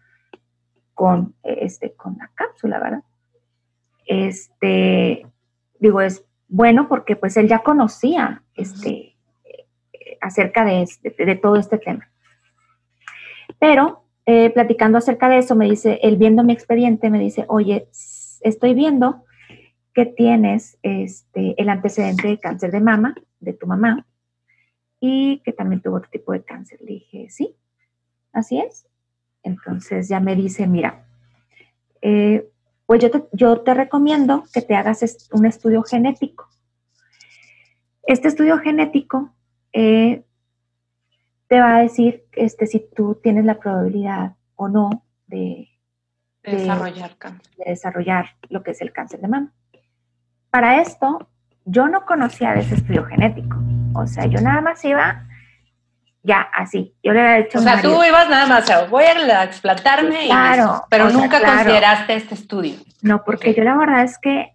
[0.94, 3.02] con, este, con la cápsula, ¿verdad?
[4.06, 5.26] Este,
[5.78, 9.15] digo, es bueno porque pues él ya conocía este,
[10.20, 10.88] acerca de,
[11.18, 12.08] de todo este tema.
[13.58, 17.88] Pero eh, platicando acerca de eso, me dice, él viendo mi expediente, me dice, oye,
[18.40, 19.24] estoy viendo
[19.94, 24.06] que tienes este, el antecedente de cáncer de mama de tu mamá
[25.00, 26.80] y que también tuvo otro tipo de cáncer.
[26.80, 27.56] Le dije, sí,
[28.32, 28.88] así es.
[29.42, 31.06] Entonces ya me dice, mira,
[32.02, 32.48] eh,
[32.84, 36.48] pues yo te, yo te recomiendo que te hagas un estudio genético.
[38.02, 39.35] Este estudio genético
[39.72, 40.24] eh,
[41.48, 45.68] te va a decir este, si tú tienes la probabilidad o no de,
[46.42, 47.16] desarrollar,
[47.56, 49.52] de desarrollar lo que es el cáncer de mama.
[50.50, 51.28] Para esto,
[51.64, 53.58] yo no conocía de ese estudio genético.
[53.94, 55.26] O sea, yo nada más iba
[56.22, 56.94] ya así.
[57.02, 57.58] Yo le había hecho.
[57.58, 62.74] O sea, tú ibas nada más, voy a explantarme, claro, pero nunca consideraste este estudio.
[63.02, 64.54] No, porque yo la verdad es que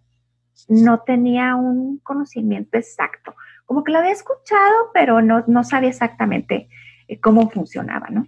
[0.68, 3.34] no tenía un conocimiento exacto.
[3.72, 6.68] Como que lo había escuchado, pero no, no sabía exactamente
[7.08, 8.28] eh, cómo funcionaba, ¿no?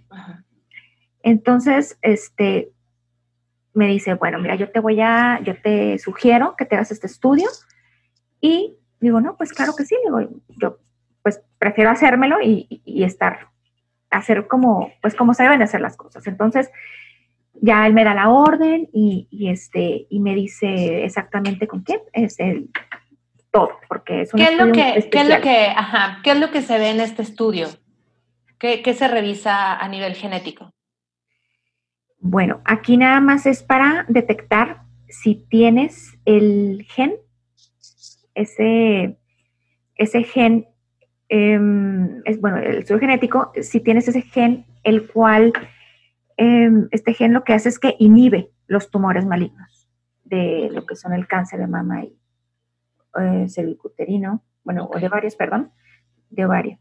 [1.22, 2.72] Entonces, este,
[3.74, 7.08] me dice, bueno, mira, yo te voy a, yo te sugiero que te hagas este
[7.08, 7.46] estudio.
[8.40, 10.78] Y digo, no, pues claro que sí, digo, yo
[11.20, 13.48] pues prefiero hacérmelo y, estar,
[14.08, 16.26] hacer como, pues como se deben de hacer las cosas.
[16.26, 16.70] Entonces,
[17.52, 22.40] ya él me da la orden y, este, y me dice exactamente con quién, es
[22.40, 22.70] el,
[23.54, 26.40] todo, porque es un ¿Qué es lo que, ¿qué es lo que, ajá, qué es
[26.40, 27.68] lo que se ve en este estudio?
[28.58, 30.72] ¿Qué, ¿Qué se revisa a nivel genético?
[32.18, 37.14] Bueno, aquí nada más es para detectar si tienes el gen,
[38.34, 39.18] ese,
[39.94, 40.66] ese gen,
[41.28, 45.52] em, es bueno, el estudio genético, si tienes ese gen, el cual,
[46.36, 49.88] em, este gen lo que hace es que inhibe los tumores malignos
[50.24, 52.18] de lo que son el cáncer de mama y
[53.20, 55.72] eh, cervicuterino, bueno, o de varios, perdón,
[56.30, 56.78] de ovario.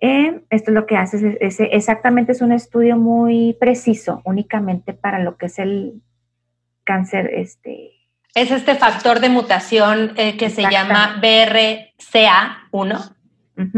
[0.00, 5.18] Eh, esto es lo que hace, es, exactamente es un estudio muy preciso, únicamente para
[5.18, 6.00] lo que es el
[6.84, 7.30] cáncer.
[7.34, 7.90] Este,
[8.34, 13.14] es este factor de mutación eh, que se llama BRCA1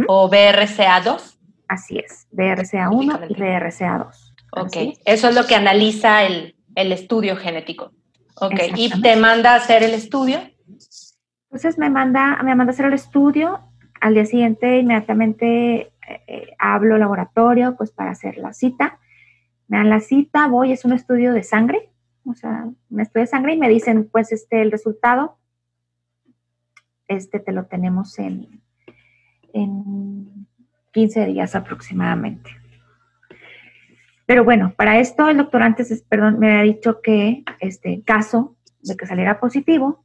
[0.06, 1.38] o BRCA2.
[1.66, 4.32] Así es, BRCA1 y BRCA2.
[4.52, 7.92] Ok, eso es lo que analiza el, estudio genético.
[8.36, 10.40] Ok, y te manda a hacer el estudio.
[11.52, 13.60] Entonces me manda, me manda a hacer el estudio.
[14.00, 15.92] Al día siguiente inmediatamente
[16.26, 18.98] eh, hablo laboratorio, pues para hacer la cita.
[19.68, 21.90] Me dan la cita, voy, es un estudio de sangre,
[22.24, 25.36] o sea, un estudio de sangre y me dicen, pues este, el resultado,
[27.06, 28.62] este te lo tenemos en,
[29.52, 30.46] en
[30.92, 32.48] 15 días aproximadamente.
[34.24, 38.96] Pero bueno, para esto el doctor antes, perdón, me había dicho que este caso de
[38.96, 40.02] que saliera positivo,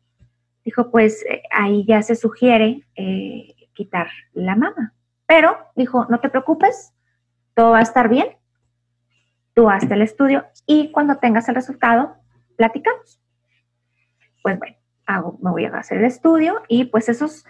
[0.67, 4.93] dijo, pues eh, ahí ya se sugiere eh, quitar la mama.
[5.25, 6.93] Pero dijo, no te preocupes,
[7.53, 8.35] todo va a estar bien.
[9.53, 12.17] Tú hazte el estudio y cuando tengas el resultado,
[12.57, 13.21] platicamos.
[14.43, 17.45] Pues bueno, hago, me voy a hacer el estudio y pues esos,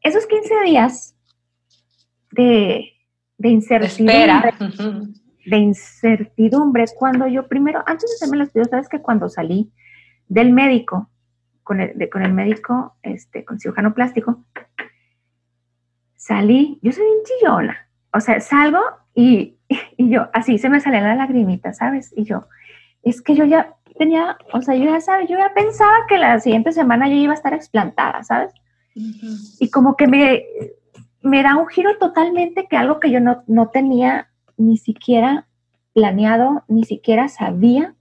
[0.00, 1.14] esos 15 días
[2.32, 2.94] de,
[3.36, 4.54] de incertidumbre,
[5.44, 9.70] de incertidumbre, cuando yo primero, antes de hacerme el estudio, sabes que cuando salí
[10.28, 11.10] del médico,
[11.66, 14.44] con el, con el médico, este, con cirujano plástico,
[16.14, 18.78] salí, yo soy bien chillona, o sea, salgo
[19.16, 19.56] y,
[19.98, 22.14] yo, así se me sale la lagrimita, ¿sabes?
[22.16, 22.46] Y yo,
[23.02, 26.38] es que yo ya tenía, o sea, yo ya sabía, yo ya pensaba que la
[26.38, 28.54] siguiente semana yo iba a estar explantada, ¿sabes?
[29.58, 30.44] Y como que me,
[31.20, 35.48] me da un giro totalmente que algo que yo no, no tenía ni siquiera
[35.94, 37.96] planeado, ni siquiera sabía,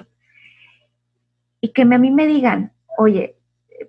[1.62, 3.35] y que a mí me digan, oye,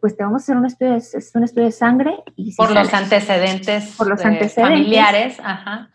[0.00, 2.14] pues te vamos a hacer un estudio, es un estudio de sangre.
[2.36, 5.40] Y por los antecedentes, por los antecedentes familiares.
[5.42, 5.90] Ajá.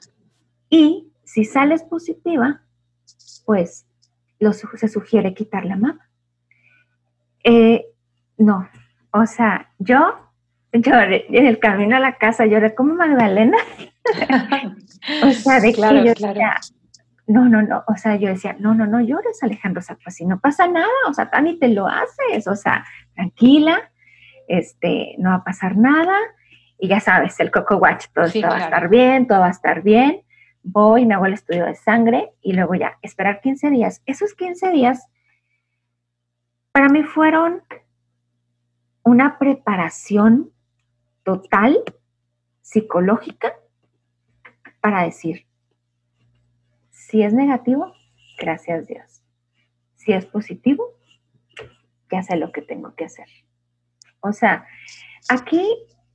[0.69, 2.61] Y si sales positiva,
[3.45, 3.85] pues
[4.77, 6.09] se sugiere quitar la mama.
[7.43, 7.85] Eh,
[8.37, 8.67] no,
[9.11, 10.31] o sea, yo
[10.73, 13.57] lloré en el camino a la casa, lloré como Magdalena.
[15.23, 16.39] o sea, de claro, que yo claro.
[17.27, 20.15] no, no, no, o sea, yo decía, no, no, no llores, Alejandro, o sea, pues
[20.15, 22.85] si no pasa nada, o sea, Tani te lo haces, o sea,
[23.15, 23.90] tranquila,
[24.47, 26.17] este, no va a pasar nada,
[26.77, 29.83] y ya sabes, el Coco Watch, todo va a estar bien, todo va a estar
[29.83, 30.23] bien,
[30.63, 34.01] voy, me hago el estudio de sangre, y luego ya, esperar 15 días.
[34.05, 35.07] Esos 15 días,
[36.71, 37.61] para mí fueron
[39.03, 40.51] una preparación
[41.23, 41.83] total,
[42.61, 43.53] psicológica,
[44.79, 45.45] para decir,
[46.89, 47.93] si es negativo,
[48.39, 49.21] gracias Dios.
[49.95, 50.83] Si es positivo,
[52.11, 53.27] ya sé lo que tengo que hacer.
[54.21, 54.65] O sea,
[55.29, 55.63] aquí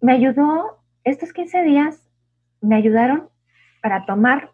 [0.00, 2.02] me ayudó, estos 15 días
[2.60, 3.28] me ayudaron
[3.82, 4.52] para tomar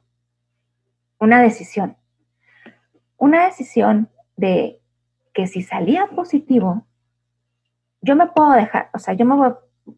[1.19, 1.97] una decisión.
[3.17, 4.81] Una decisión de
[5.33, 6.87] que si salía positivo,
[8.01, 9.37] yo me puedo dejar, o sea, yo me,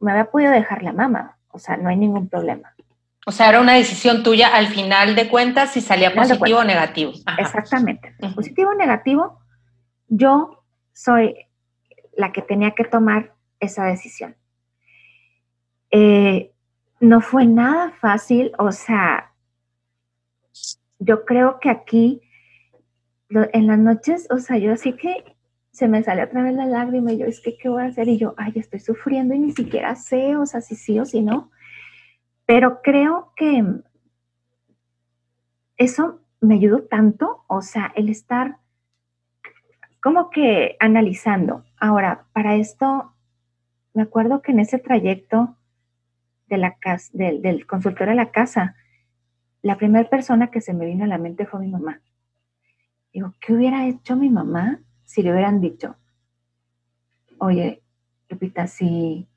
[0.00, 2.74] me había podido dejar la mama, o sea, no hay ningún problema.
[3.26, 7.12] O sea, era una decisión tuya al final de cuentas si salía positivo o negativo.
[7.38, 8.14] Exactamente.
[8.34, 9.40] Positivo o negativo,
[10.08, 11.34] yo soy
[12.16, 13.33] la que tenía que tomar
[13.64, 14.36] esa decisión.
[15.90, 16.52] Eh,
[17.00, 19.32] no fue nada fácil, o sea,
[20.98, 22.22] yo creo que aquí,
[23.30, 25.36] en las noches, o sea, yo así que
[25.70, 28.08] se me sale otra vez la lágrima y yo, es que, ¿qué voy a hacer?
[28.08, 31.20] Y yo, ay, estoy sufriendo y ni siquiera sé, o sea, si sí o si
[31.20, 31.50] no.
[32.46, 33.64] Pero creo que
[35.76, 38.58] eso me ayudó tanto, o sea, el estar
[40.00, 41.64] como que analizando.
[41.78, 43.13] Ahora, para esto,
[43.94, 45.56] me acuerdo que en ese trayecto
[46.48, 48.76] de la casa, del, del consultorio de la casa,
[49.62, 52.02] la primera persona que se me vino a la mente fue mi mamá.
[53.12, 55.96] Digo, ¿qué hubiera hecho mi mamá si le hubieran dicho,
[57.38, 57.82] oye,
[58.28, 59.28] Lupita, si,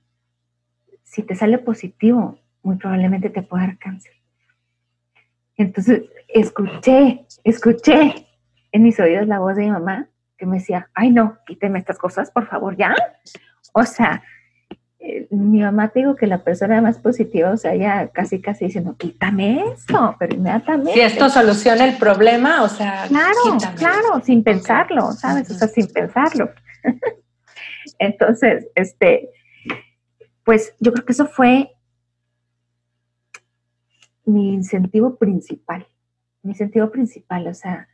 [1.04, 4.14] si te sale positivo, muy probablemente te pueda dar cáncer.
[5.56, 8.28] Entonces, escuché, escuché
[8.72, 11.98] en mis oídos la voz de mi mamá que me decía, ay no, quíteme estas
[11.98, 12.96] cosas, por favor, ya.
[13.74, 14.24] O sea,
[15.10, 18.66] eh, mi mamá te digo que la persona más positiva, o sea, ya casi casi
[18.66, 20.92] diciendo, quítame eso, pero inmediatamente.
[20.92, 25.50] Si esto soluciona el problema, o sea, claro, claro, sin pensarlo, ¿sabes?
[25.50, 26.52] O sea, sin pensarlo.
[28.00, 29.30] Entonces, este,
[30.44, 31.72] pues yo creo que eso fue
[34.26, 35.88] mi incentivo principal,
[36.44, 37.88] mi incentivo principal, o sea,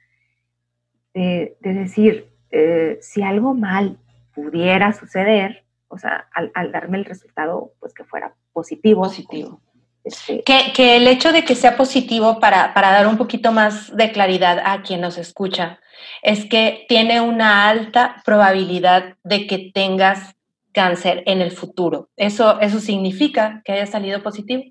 [1.13, 3.99] de, decir, eh, si algo mal
[4.33, 5.63] pudiera suceder,
[5.93, 9.03] o sea, al, darme el resultado, pues que fuera positivo.
[9.03, 9.61] Positivo.
[10.03, 14.11] Este, que, el hecho de que sea positivo, para, para dar un poquito más de
[14.11, 15.79] claridad a quien nos escucha,
[16.21, 20.35] es que tiene una alta probabilidad de que tengas
[20.73, 22.09] cáncer en el futuro.
[22.17, 24.63] ¿Eso, eso significa que haya salido positivo?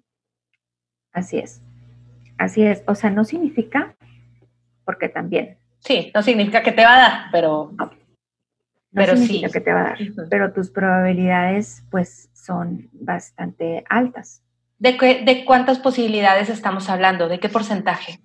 [1.13, 1.63] Así es.
[2.39, 2.83] Así es.
[2.87, 3.95] O sea, no significa,
[4.85, 5.59] porque también.
[5.79, 7.71] Sí, no significa que te va a dar, pero.
[7.79, 7.91] No,
[8.93, 9.99] pero significa que te va a dar.
[10.31, 14.43] Pero tus probabilidades, pues, son bastante altas.
[14.79, 14.93] ¿De,
[15.25, 17.29] ¿De cuántas posibilidades estamos hablando?
[17.29, 18.21] ¿De qué porcentaje?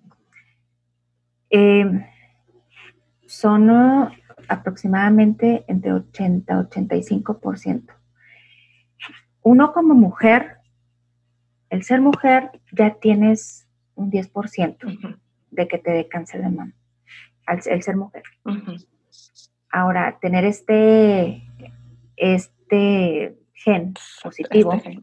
[1.50, 1.86] Eh,
[3.28, 4.10] son uh,
[4.48, 7.94] aproximadamente entre 80 y 85%.
[9.44, 10.58] Uno como mujer,
[11.70, 15.20] el ser mujer, ya tienes un 10%
[15.52, 16.74] de que te dé cáncer de mama,
[17.46, 18.24] al, el ser mujer.
[19.78, 21.44] Ahora, tener este,
[22.16, 25.00] este gen positivo, este,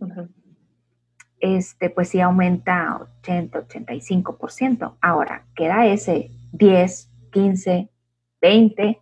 [1.39, 4.97] este pues sí aumenta 80, 85%.
[5.01, 7.89] Ahora, queda ese 10, 15,
[8.41, 9.01] 20,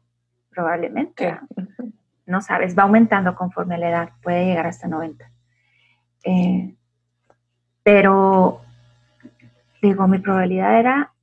[0.51, 1.39] probablemente.
[2.27, 5.31] No sabes, va aumentando conforme la edad, puede llegar hasta 90.
[6.25, 6.75] Eh,
[7.83, 8.61] pero,
[9.81, 11.15] digo, mi probabilidad era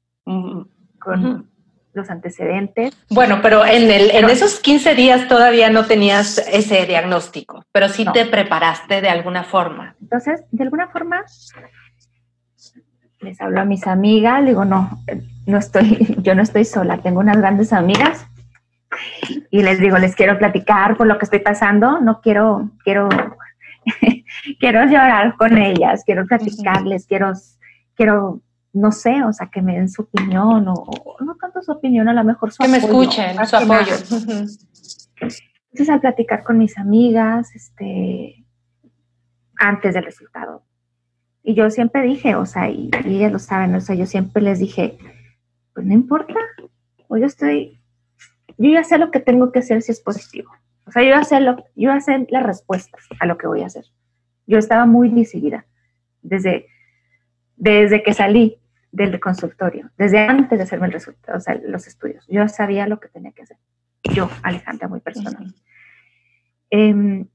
[0.98, 1.52] con
[1.94, 2.96] los antecedentes.
[3.10, 8.06] Bueno, pero en, el, en esos 15 días todavía no tenías ese diagnóstico, pero sí
[8.14, 9.96] te preparaste de alguna forma.
[10.02, 11.24] Entonces, de alguna forma,
[13.22, 15.04] les hablo a mis amigas, digo, no,
[15.46, 18.26] no estoy, yo no estoy sola, tengo unas grandes amigas
[19.52, 23.10] y les digo, les quiero platicar por lo que estoy pasando, no quiero, quiero,
[24.60, 27.34] quiero llorar con ellas, quiero platicarles, quiero,
[27.96, 28.42] quiero,
[28.74, 30.86] no sé, o sea, que me den su opinión o,
[31.22, 32.88] no tanto su opinión, a lo mejor su que apoyo.
[32.88, 33.96] Que me escuchen, su apoyo.
[35.72, 38.46] Entonces, al platicar con mis amigas, este,
[39.58, 40.64] antes del resultado,
[41.44, 44.60] y yo siempre dije, o sea, y, ellas lo saben, o sea, yo siempre les
[44.60, 44.98] dije,
[45.74, 46.36] pues no importa,
[47.08, 47.82] o yo estoy,
[48.58, 50.52] yo ya sé lo que tengo que hacer si es positivo.
[50.86, 53.62] O sea, yo ya sé, lo, yo ya sé las respuestas a lo que voy
[53.62, 53.86] a hacer.
[54.48, 55.66] Yo estaba muy decidida
[56.22, 56.68] desde,
[57.60, 58.58] desde que salí
[58.92, 62.26] del consultorio, desde antes de hacerme el resultado, o sea, los estudios.
[62.28, 63.58] Yo sabía lo que tenía que hacer.
[64.04, 65.54] Yo, Alejandra, muy personal.
[66.72, 67.28] Em,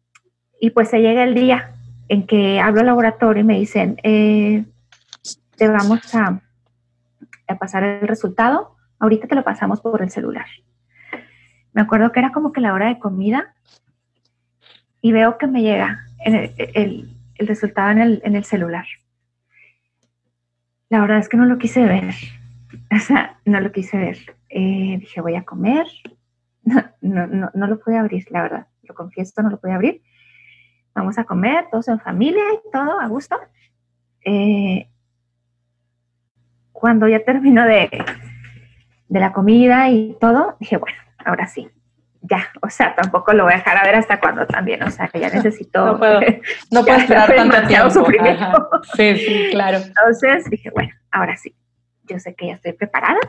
[0.61, 1.71] y pues se llega el día
[2.09, 4.65] en que hablo al laboratorio y me dicen, eh,
[5.57, 6.41] te vamos a,
[7.61, 10.47] pasar el resultado, ahorita te lo pasamos por el celular.
[11.73, 13.55] Me acuerdo que era como que la hora de comida
[15.01, 18.87] y veo que me llega el, resultado en el, celular.
[20.89, 22.15] La verdad es que no lo quise ver.
[22.91, 24.19] O sea, no lo quise ver.
[24.49, 25.87] Eh, dije, voy a comer.
[26.63, 28.67] No, no, no, lo pude abrir, la verdad.
[28.85, 30.03] Lo confieso, no lo pude abrir
[30.95, 33.37] vamos a comer, todos en familia y todo, a gusto.
[34.25, 34.89] Eh,
[36.73, 37.91] cuando ya terminó de,
[39.09, 41.69] de la comida y todo, dije, bueno, ahora sí,
[42.27, 45.09] ya, o sea, tampoco lo voy a dejar a ver hasta cuando también, o sea,
[45.09, 45.85] que ya necesito.
[45.85, 46.21] No puedo,
[46.71, 47.91] no puedo esperar tanto tiempo.
[47.91, 48.71] Sufrimiento.
[48.95, 49.79] Sí, sí, claro.
[49.79, 51.55] Entonces dije, bueno, ahora sí,
[52.05, 53.21] yo sé que ya estoy preparada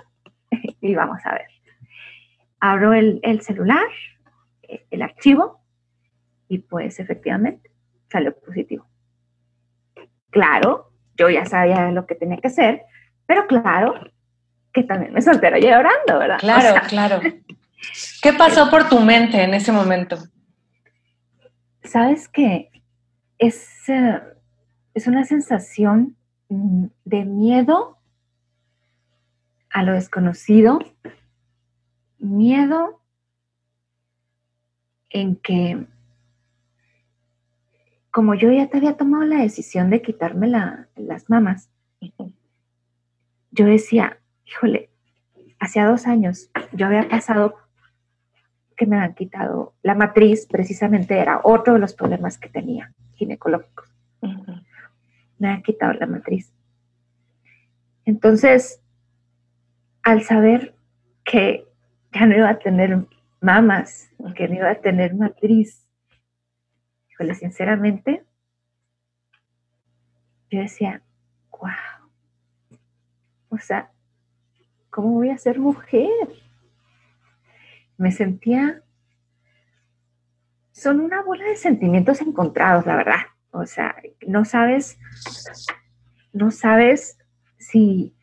[0.81, 1.47] y vamos a ver.
[2.61, 3.85] Abro el, el celular,
[4.89, 5.61] el archivo,
[6.47, 7.69] y pues efectivamente
[8.09, 8.87] salió positivo.
[10.29, 12.83] Claro, yo ya sabía lo que tenía que hacer,
[13.25, 13.99] pero claro
[14.71, 16.39] que también me soltero llorando, ¿verdad?
[16.39, 17.19] Claro, claro.
[18.21, 20.17] ¿Qué pasó por tu mente en ese momento?
[21.83, 22.69] Sabes que
[23.37, 24.21] es, eh,
[24.93, 26.15] es una sensación
[26.49, 27.97] mm, de miedo
[29.69, 30.79] a lo desconocido,
[32.17, 33.01] miedo
[35.09, 35.85] en que
[38.09, 41.69] como yo ya te había tomado la decisión de quitarme las mamas,
[43.51, 44.89] yo decía, híjole,
[45.59, 47.55] hacía dos años yo había pasado
[48.75, 53.89] que me han quitado la matriz, precisamente era otro de los problemas que tenía ginecológicos.
[55.39, 56.51] Me han quitado la matriz.
[58.05, 58.81] Entonces,
[60.03, 60.75] al saber
[61.23, 61.65] que
[62.13, 63.05] ya no iba a tener
[63.41, 65.85] mamas, que no iba a tener matriz,
[67.09, 68.23] híjole, sinceramente,
[70.49, 71.01] yo decía,
[71.51, 71.71] wow,
[73.49, 73.91] o sea,
[74.89, 76.09] ¿cómo voy a ser mujer?
[77.97, 78.81] Me sentía,
[80.71, 83.21] son una bola de sentimientos encontrados, la verdad.
[83.51, 83.95] O sea,
[84.27, 84.99] no sabes,
[86.33, 87.17] no sabes
[87.57, 88.13] si,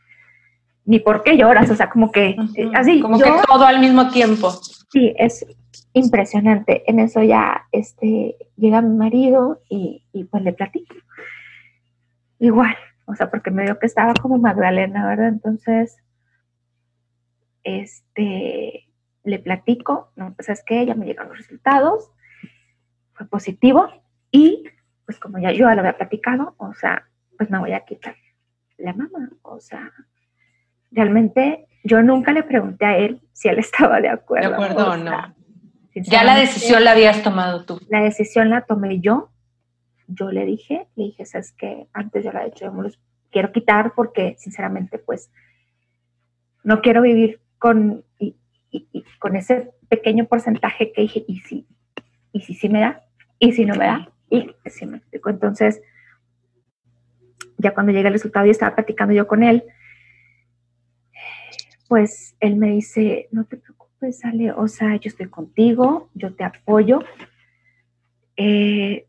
[0.85, 3.01] ni por qué lloras, o sea, como que, eh, así.
[3.01, 4.51] Como que todo al mismo tiempo.
[4.91, 5.47] Sí, es
[5.95, 6.83] impresionante.
[6.87, 10.95] En eso ya, este, llega mi marido y, y pues le platico.
[12.39, 15.29] Igual, o sea, porque me dio que estaba como Magdalena, ¿verdad?
[15.29, 15.97] Entonces,
[17.63, 18.82] este,
[19.25, 22.11] le platico, no, pues es que ya me llegaron los resultados,
[23.15, 23.89] fue positivo
[24.31, 24.65] y
[25.05, 28.17] pues como ya yo ya lo había platicado, o sea, pues me voy a quitar
[28.79, 29.93] la mamá, o sea,
[30.91, 34.49] realmente yo nunca le pregunté a él si él estaba de acuerdo.
[34.49, 35.35] De acuerdo o, no.
[35.95, 37.79] Ya la decisión la habías tomado tú.
[37.91, 39.31] La decisión la tomé yo.
[40.07, 42.99] Yo le dije, le dije, sabes que antes yo la he hecho, yo me los
[43.31, 45.31] quiero quitar porque sinceramente pues
[46.65, 48.05] no quiero vivir con,
[48.73, 51.67] y, con ese pequeño porcentaje que dije, y si,
[52.33, 53.05] y si sí me da,
[53.39, 55.31] y si no me da, y si me explico.
[55.31, 55.81] Entonces,
[57.59, 59.63] ya cuando llega el resultado y estaba platicando yo con él,
[61.89, 66.43] pues él me dice, no te preocupes, Ale, o sea, yo estoy contigo, yo te
[66.43, 67.01] apoyo.
[68.37, 69.07] Eh,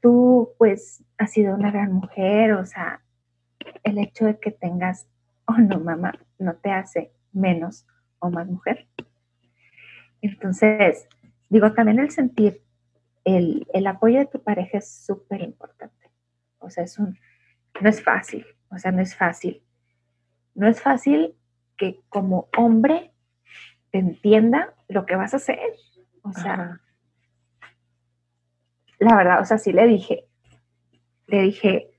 [0.00, 3.02] tú, pues, has sido una gran mujer, o sea,
[3.82, 5.08] el hecho de que tengas,
[5.46, 7.86] oh no, mamá, no te hace menos
[8.18, 8.86] o más mujer.
[10.20, 11.08] Entonces,
[11.48, 12.62] digo, también el sentir
[13.24, 16.10] el, apoyo de tu pareja es súper importante.
[16.58, 17.18] O sea, es un,
[17.80, 19.62] no es fácil, o sea, no es fácil.
[20.54, 21.34] No es fácil
[21.76, 23.12] que como hombre
[23.90, 25.58] te entienda lo que vas a hacer.
[26.22, 26.80] O sea,
[28.98, 30.26] la verdad, o sea, sí le dije,
[31.26, 31.90] le dije,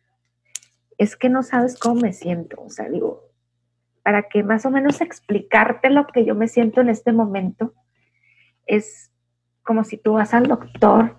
[0.98, 2.62] es que no sabes cómo me siento.
[2.62, 3.33] O sea, digo,
[4.04, 7.74] para que más o menos explicarte lo que yo me siento en este momento,
[8.66, 9.12] es
[9.64, 11.18] como si tú vas al doctor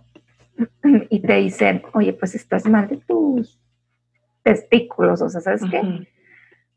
[1.10, 3.58] y te dicen, oye, pues estás mal de tus
[4.42, 6.06] testículos, o sea, ¿sabes qué?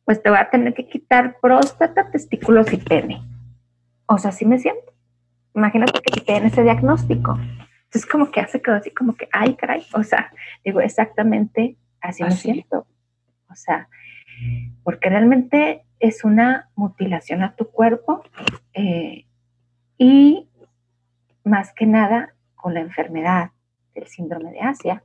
[0.05, 3.21] Pues te voy a tener que quitar próstata, testículos y pene.
[4.05, 4.93] O sea, así me siento.
[5.53, 7.37] Imagínate que te den ese diagnóstico.
[7.87, 9.85] Entonces, como que hace que así, como que, ay, caray.
[9.93, 10.31] O sea,
[10.63, 12.87] digo, exactamente así, me siento.
[13.49, 13.89] O sea,
[14.83, 18.23] porque realmente es una mutilación a tu cuerpo
[18.73, 19.25] eh,
[19.97, 20.47] y
[21.43, 23.51] más que nada con la enfermedad
[23.95, 25.03] del síndrome de Asia.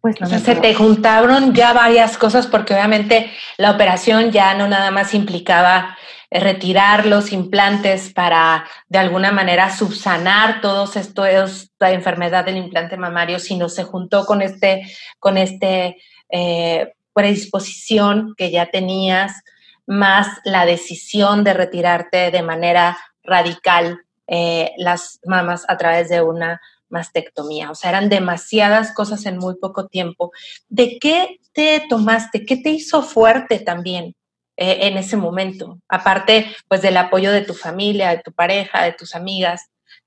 [0.00, 4.92] Pues no se te juntaron ya varias cosas porque obviamente la operación ya no nada
[4.92, 5.96] más implicaba
[6.30, 12.96] eh, retirar los implantes para de alguna manera subsanar todos estos, la enfermedad del implante
[12.96, 14.86] mamario, sino se juntó con este,
[15.18, 15.96] con este
[16.30, 19.42] eh, predisposición que ya tenías,
[19.86, 26.60] más la decisión de retirarte de manera radical eh, las mamas a través de una
[26.90, 27.72] mastectomía.
[27.72, 30.30] O sea, eran demasiadas cosas en muy poco tiempo.
[30.68, 32.46] ¿De qué te tomaste?
[32.46, 34.14] ¿Qué te hizo fuerte también
[34.56, 35.80] eh, en ese momento?
[35.88, 39.62] Aparte, pues del apoyo de tu familia, de tu pareja, de tus amigas.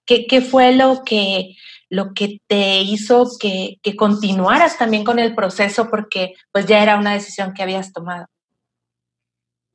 [0.06, 1.56] ¿Qué, qué fue lo que,
[1.90, 6.98] lo que te hizo que, que, continuaras también con el proceso porque pues ya era
[6.98, 8.28] una decisión que habías tomado?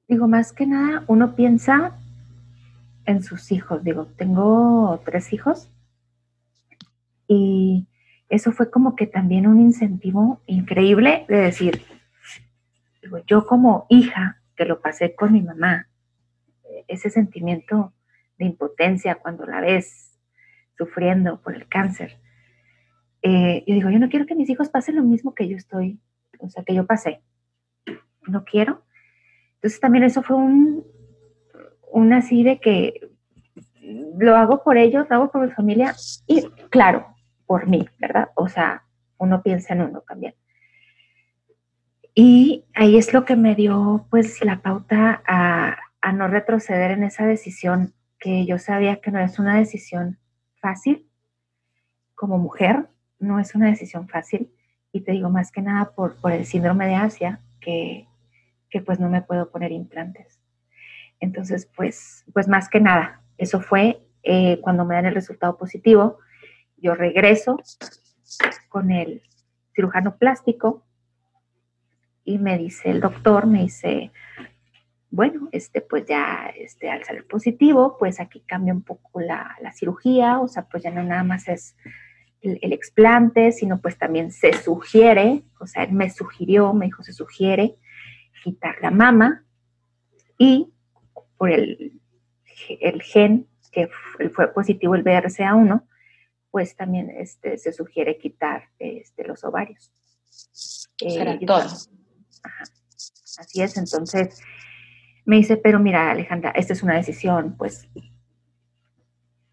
[0.09, 1.99] Digo, más que nada, uno piensa
[3.07, 3.83] en sus hijos.
[3.83, 5.69] Digo, tengo tres hijos
[7.29, 7.87] y
[8.29, 11.83] eso fue como que también un incentivo increíble de decir,
[13.03, 15.89] digo, yo como hija que lo pasé con mi mamá,
[16.89, 17.93] ese sentimiento
[18.39, 20.06] de impotencia cuando la ves
[20.77, 22.19] sufriendo por el cáncer.
[23.23, 26.01] Eh, yo digo, yo no quiero que mis hijos pasen lo mismo que yo estoy,
[26.39, 27.23] o sea, que yo pasé.
[28.27, 28.85] No quiero.
[29.55, 30.85] Entonces también eso fue un,
[31.93, 33.01] un así de que
[34.19, 35.95] lo hago por ellos, lo hago por mi familia
[36.27, 37.07] y claro,
[37.47, 38.29] por mí, ¿verdad?
[38.35, 38.85] O sea,
[39.19, 40.35] uno piensa en uno también.
[42.15, 47.05] Y ahí es lo que me dio pues la pauta a, a no retroceder en
[47.05, 50.19] esa decisión que yo sabía que no es una decisión
[50.67, 51.07] fácil
[52.17, 52.89] como mujer,
[53.21, 54.51] no es una decisión fácil.
[54.91, 58.09] Y te digo más que nada por, por el síndrome de Asia, que,
[58.69, 60.41] que, pues no me puedo poner implantes.
[61.21, 66.19] Entonces, pues, pues más que nada, Eso fue eh, cuando me dan el resultado positivo.
[66.79, 67.59] Yo regreso
[68.69, 69.23] con el
[69.75, 70.85] cirujano plástico
[72.25, 74.11] y me dice el doctor, me dice,
[75.11, 80.41] bueno, este, pues ya este, al salir positivo, pues aquí cambia un poco la, cirugía,
[80.41, 81.77] o sea, pues ya no nada más es
[82.41, 87.03] el, el, explante, sino pues también se sugiere, o sea, él me sugirió, me dijo,
[87.03, 87.77] se sugiere
[88.43, 89.45] quitar la mama
[90.39, 90.73] y
[91.37, 92.01] por el,
[92.81, 93.89] el gen que
[94.33, 95.83] fue positivo el BRCA1,
[96.51, 99.93] pues también este, se sugiere quitar este, los ovarios.
[101.03, 101.39] Eh,
[103.39, 104.41] Así es, entonces
[105.27, 107.89] me dice, pero mira Alejandra, esta es una decisión, pues,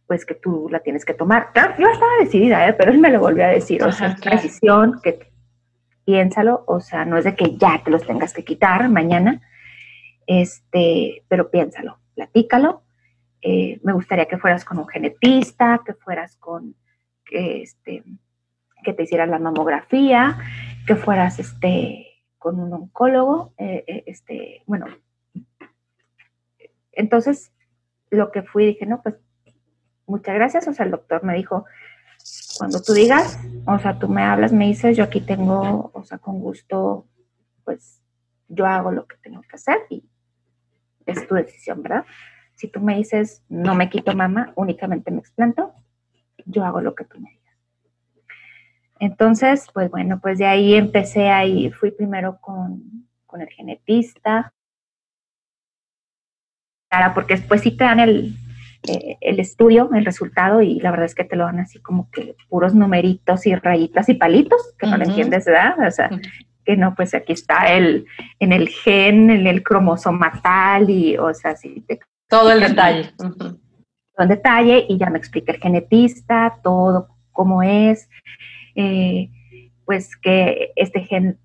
[0.08, 1.50] pues que tú la tienes que tomar.
[1.56, 2.74] yo estaba decidida, ¿eh?
[2.74, 5.32] pero él me lo volvió a decir, o sea, es una decisión que
[6.06, 9.42] piénsalo, o sea, no es de que ya te los tengas que quitar mañana,
[10.28, 12.84] este, pero piénsalo, platícalo.
[13.42, 16.76] Eh, me gustaría que fueras con un genetista, que fueras con,
[17.26, 18.04] que, este,
[18.84, 20.38] que te hicieras la mamografía,
[20.86, 24.86] que fueras, este, con un oncólogo, eh, este, bueno,
[26.94, 27.52] entonces
[28.10, 29.16] lo que fui, dije, no, pues
[30.06, 31.66] muchas gracias, o sea, el doctor me dijo,
[32.58, 36.18] cuando tú digas, o sea, tú me hablas, me dices, yo aquí tengo, o sea,
[36.20, 37.08] con gusto,
[37.64, 38.02] pues
[38.48, 40.08] yo hago lo que tengo que hacer y
[41.06, 42.06] es tu decisión, ¿verdad?
[42.56, 45.74] Si tú me dices, no me quito mama, únicamente me explanto,
[46.46, 47.44] yo hago lo que tú me digas.
[49.00, 54.54] Entonces, pues bueno, pues de ahí empecé ahí, fui primero con, el genetista,
[57.14, 58.36] porque después sí te dan el,
[58.88, 62.10] eh, el estudio, el resultado, y la verdad es que te lo dan así como
[62.12, 65.88] que puros numeritos y rayitas y palitos, que no lo entiendes, ¿verdad?
[65.88, 66.10] O sea,
[66.66, 68.06] que no, pues aquí está el,
[68.40, 71.86] en el gen, en el cromosomatal, y, o sea, sí.
[72.28, 73.12] todo el detalle.
[73.18, 73.58] Todo
[74.20, 78.10] el detalle, y ya me explica el genetista, todo cómo es.
[78.76, 79.30] Eh,
[79.86, 81.38] pues que este gen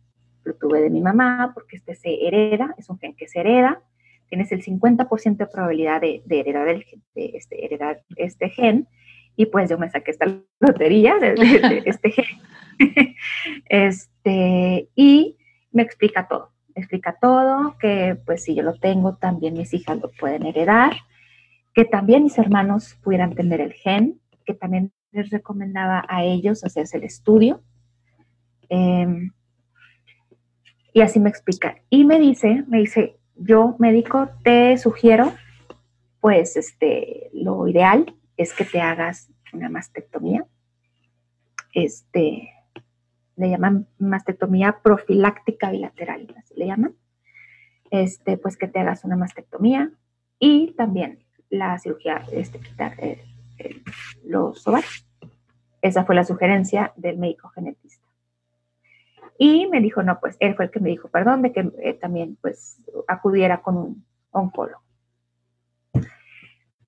[0.45, 3.81] lo tuve de mi mamá, porque este se hereda, es un gen que se hereda,
[4.29, 8.87] tienes el 50% de probabilidad de, heredar, el, de este, heredar este gen,
[9.37, 10.26] y pues yo me saqué esta
[10.61, 12.26] lotería de, este gen.
[13.68, 15.37] este, y
[15.72, 19.99] me explica todo, me explica todo, que pues si yo lo tengo, también mis hijas
[20.01, 20.93] lo pueden heredar,
[21.74, 26.97] que también mis hermanos pudieran tener el gen, que también les recomendaba a ellos hacerse
[26.97, 27.62] el estudio.
[28.68, 29.33] Em,
[30.93, 31.76] y así me explica.
[31.91, 35.32] Y me dice, me dice, yo médico te sugiero,
[36.20, 40.47] pues este, lo ideal es que te hagas una mastectomía.
[41.72, 42.51] Este,
[43.36, 46.95] le llaman mastectomía profiláctica bilateral, así le llaman.
[47.91, 49.91] Este, pues que te hagas una mastectomía
[50.39, 52.97] y también la cirugía, este, quitar
[54.24, 55.07] los ovarios.
[55.80, 57.98] Esa fue la sugerencia del médico genetista.
[59.39, 61.95] Y me dijo, no, pues él fue el que me dijo, perdón, de que eh,
[61.95, 64.82] también pues acudiera con un oncólogo.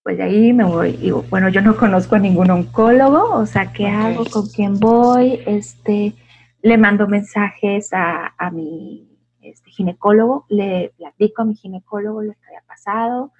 [0.02, 3.72] Pues de ahí me voy, digo, bueno, yo no conozco a ningún oncólogo, o sea,
[3.72, 4.24] ¿qué hago?
[4.24, 5.42] ¿Con quién voy?
[5.46, 6.14] Este,
[6.62, 12.62] le mando mensajes a, mi este, ginecólogo, le platico a mi ginecólogo lo que había
[12.66, 13.32] pasado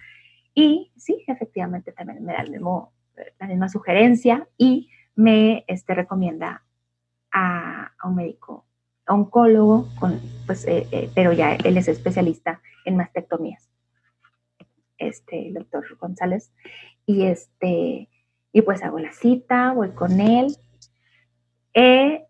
[0.54, 2.92] y sí, efectivamente también me da el mismo
[3.38, 6.64] la misma sugerencia y me este, recomienda
[7.32, 8.66] a, un médico
[9.10, 13.68] oncólogo, con, pues, eh, eh, pero ya él es especialista en mastectomías,
[14.98, 16.52] este, el doctor González,
[17.06, 18.08] y este,
[18.52, 20.56] y pues hago la cita, voy con él.
[21.74, 22.24] Eh,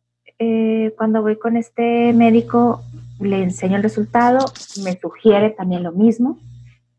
[0.97, 2.83] cuando voy con este médico,
[3.21, 4.39] le enseño el resultado,
[4.83, 6.39] me sugiere también lo mismo,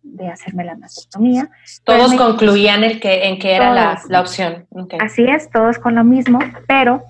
[0.03, 1.49] de hacerme la mastectomía.
[1.83, 4.67] Todos concluían el que, en que era la, opción.
[4.99, 7.03] Así es, todos con lo mismo, pero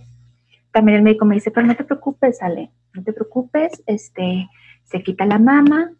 [0.71, 4.49] también el médico me dice, pero no te preocupes, Ale, no te preocupes, este,
[4.83, 5.93] se quita la mama,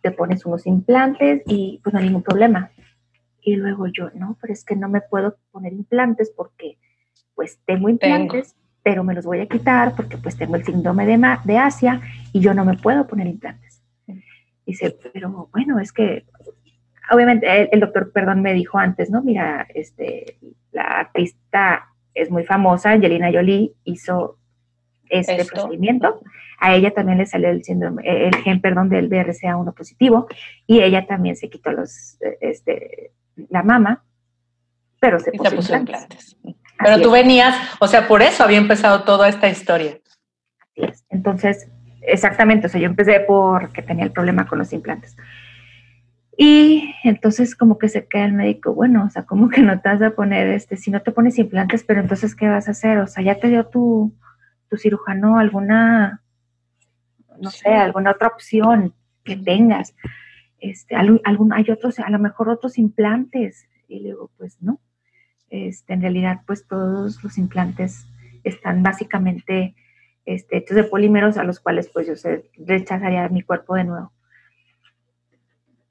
[0.00, 2.70] te pones unos implantes y pues no hay ningún problema.
[3.40, 6.78] Y luego yo, no, pero es que no me puedo poner implantes porque
[7.34, 11.38] pues tengo implantes, pero me los voy a quitar porque pues tengo el síndrome de,
[11.44, 12.00] de Asia
[12.32, 13.82] y yo no me puedo poner implantes.
[14.66, 16.24] Dice, pero bueno, es que
[17.10, 19.22] obviamente el, doctor, perdón, me dijo antes, ¿no?
[19.22, 20.38] Mira, este,
[20.72, 24.38] la artista es muy famosa, Angelina Jolie hizo
[25.08, 26.20] este procedimiento.
[26.58, 30.28] A ella también le salió el síndrome, el gen, perdón, del BRCA1 positivo
[30.66, 33.12] y ella también se quitó los, este,
[33.50, 34.04] la mama,
[35.00, 36.36] pero se, puso, implantes.
[36.78, 39.98] Pero tú venías, o sea, por eso había empezado toda esta historia.
[40.60, 41.04] Así es.
[41.10, 41.68] Entonces,
[42.06, 45.16] Exactamente, o sea, yo empecé porque tenía el problema con los implantes.
[46.36, 49.88] Y entonces como que se queda el médico, bueno, o sea, como que no te
[49.88, 52.98] vas a poner, este, si no te pones implantes, pero entonces, ¿qué vas a hacer?
[52.98, 54.12] O sea, ya te dio tu,
[54.68, 56.22] tu cirujano alguna,
[57.40, 59.94] no sé, alguna otra opción que tengas.
[60.58, 63.68] Este, algún, hay otros, a lo mejor otros implantes.
[63.86, 64.80] Y le digo, pues no.
[65.50, 68.06] Este, en realidad, pues todos los implantes
[68.42, 69.74] están básicamente
[70.24, 74.13] este, hechos de polímeros a los cuales pues yo se rechazaría mi cuerpo de nuevo.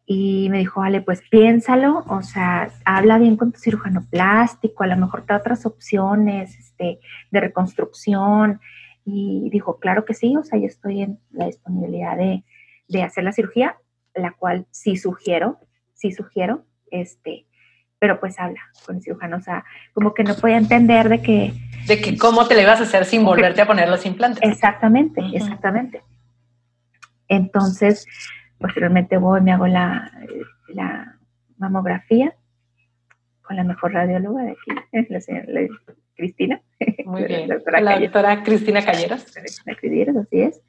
[0.05, 4.87] Y me dijo, vale, pues piénsalo, o sea, habla bien con tu cirujano plástico, a
[4.87, 6.99] lo mejor te da otras opciones este,
[7.31, 8.59] de reconstrucción.
[9.05, 12.43] Y dijo, claro que sí, o sea, yo estoy en la disponibilidad de,
[12.87, 13.77] de hacer la cirugía,
[14.13, 15.59] la cual sí sugiero,
[15.93, 17.47] sí sugiero, este,
[17.99, 21.53] pero pues habla con el cirujano, o sea, como que no podía entender de que...
[21.87, 24.43] De que cómo te le ibas a hacer sin volverte a poner los implantes.
[24.43, 26.03] Exactamente, exactamente.
[27.29, 28.05] Entonces,
[28.59, 30.11] posteriormente voy, me hago la,
[30.69, 31.17] la
[31.57, 32.35] mamografía
[33.41, 35.47] con la mejor radióloga de aquí, la señora
[36.15, 36.61] Cristina.
[37.05, 37.47] Muy bien.
[37.47, 39.25] La doctora, la doctora Cristina Calleros.
[39.33, 40.61] Cristina Calleros, así es.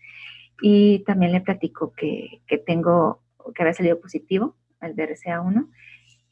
[0.61, 3.23] Y también le platico que, que tengo,
[3.55, 5.69] que había salido positivo al BRCA1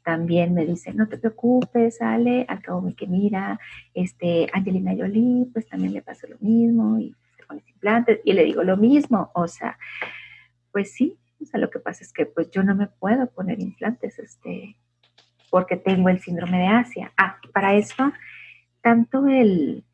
[0.02, 3.58] también me dice, no te preocupes, sale, al cabo me que mira,
[3.94, 8.44] este, Angelina Jolie, pues también le pasó lo mismo, y se pone implantes, y le
[8.44, 9.78] digo lo mismo, o sea,
[10.72, 11.18] pues sí,
[11.54, 14.76] lo que pasa es que pues yo no me puedo poner implantes, este,
[15.50, 17.12] porque tengo el síndrome de Asia.
[17.16, 18.12] Ah, para esto,
[18.80, 19.84] tanto el,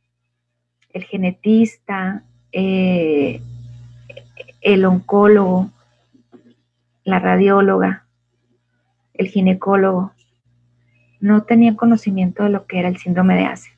[0.90, 2.22] el genetista,
[2.52, 3.40] eh,
[4.60, 5.70] el oncólogo,
[7.04, 8.06] la radióloga,
[9.14, 10.12] el ginecólogo,
[11.20, 13.72] no tenía conocimiento de lo que era el síndrome de Asia.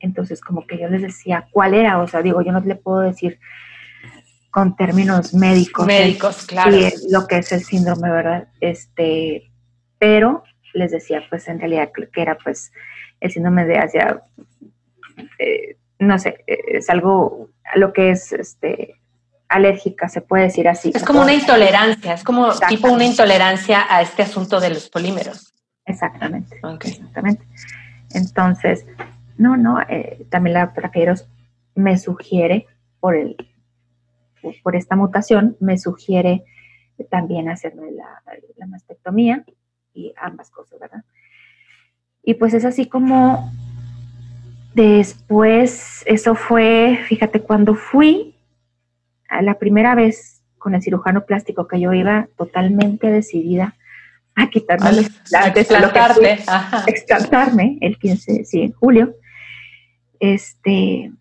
[0.00, 3.00] Entonces, como que yo les decía cuál era, o sea, digo, yo no le puedo
[3.00, 3.38] decir
[4.56, 5.86] con términos médicos.
[5.86, 6.74] Médicos, claro.
[7.10, 8.48] lo que es el síndrome, ¿verdad?
[8.62, 9.50] Este,
[9.98, 12.72] pero les decía, pues en realidad que era pues
[13.20, 14.22] el síndrome de Asia,
[15.38, 18.94] eh, no sé, es algo, lo que es este
[19.50, 20.90] alérgica, se puede decir así.
[20.94, 25.52] Es como una intolerancia, es como tipo una intolerancia a este asunto de los polímeros.
[25.84, 26.58] Exactamente.
[26.82, 27.46] Exactamente.
[28.14, 28.86] Entonces,
[29.36, 30.90] no, no, eh, también la doctora
[31.74, 32.66] me sugiere,
[33.00, 33.36] por, el,
[34.62, 36.44] por esta mutación, me sugiere
[37.10, 38.22] también hacerme la,
[38.56, 39.44] la mastectomía
[39.92, 41.04] y ambas cosas, ¿verdad?
[42.22, 43.52] Y pues es así como
[44.74, 48.36] después, eso fue, fíjate, cuando fui,
[49.40, 53.76] la primera vez con el cirujano plástico que yo iba totalmente decidida
[54.34, 55.70] a quitarme los implantes,
[56.86, 59.14] extractarme el 15, sí, en julio.
[60.20, 61.12] Este,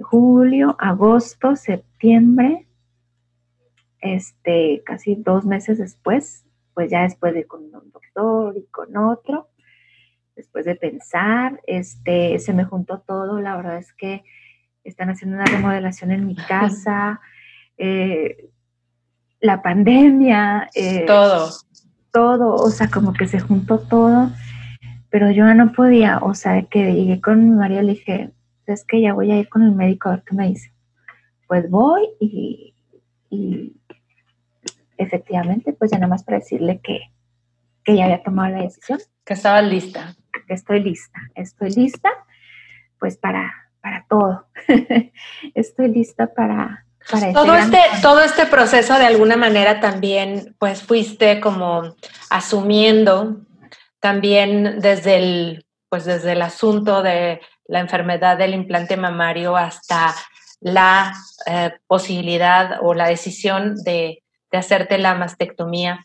[0.00, 2.66] julio, agosto, septiembre,
[4.00, 6.44] este, casi dos meses después,
[6.74, 9.48] pues ya después de con un doctor y con otro,
[10.36, 14.24] después de pensar, este, se me juntó todo, la verdad es que
[14.84, 17.20] están haciendo una remodelación en mi casa,
[17.76, 18.50] eh,
[19.40, 20.68] la pandemia.
[20.74, 21.50] Eh, todo.
[22.12, 24.32] Todo, o sea, como que se juntó todo,
[25.10, 28.32] pero yo no podía, o sea, que llegué con mi marido y le dije,
[28.70, 30.72] es que ya voy a ir con el médico a ver qué me dice.
[31.46, 32.74] Pues voy y,
[33.28, 33.76] y
[34.96, 37.00] efectivamente, pues ya nada más para decirle que,
[37.84, 38.98] que ya había tomado la decisión.
[39.24, 40.14] Que estaba lista.
[40.46, 42.10] Que estoy lista, estoy lista,
[42.98, 44.46] pues para, para todo.
[45.54, 46.84] estoy lista para,
[47.32, 51.94] todo este, todo este proceso de alguna manera también, pues fuiste como
[52.28, 53.40] asumiendo
[54.00, 57.40] también desde el, pues desde el asunto de
[57.70, 60.12] la enfermedad del implante mamario hasta
[60.60, 61.14] la
[61.46, 66.00] eh, posibilidad o la decisión de, hacerte la mastectomía.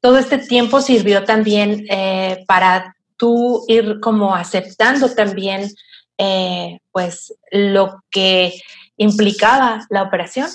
[0.00, 5.68] Todo este tiempo sirvió también eh, para tú ir como aceptando también
[6.16, 8.52] eh, pues lo que
[8.96, 10.46] implicaba la operación.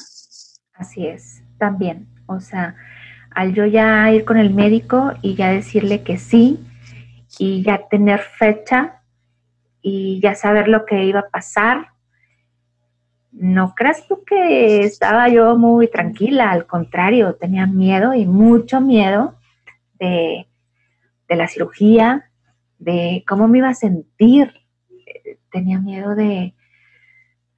[0.74, 2.08] Así es, también.
[2.28, 2.76] O sea,
[3.32, 6.60] al yo ya ir con el médico y ya decirle que sí
[7.38, 9.03] y ya tener fecha
[9.84, 11.90] y ya saber lo que iba a pasar,
[13.32, 19.36] no creas tú que estaba yo muy tranquila, al contrario, tenía miedo y mucho miedo
[20.00, 20.48] de,
[21.28, 22.32] de la cirugía,
[22.80, 24.54] de cómo me iba a sentir.
[25.52, 26.56] Tenía miedo de,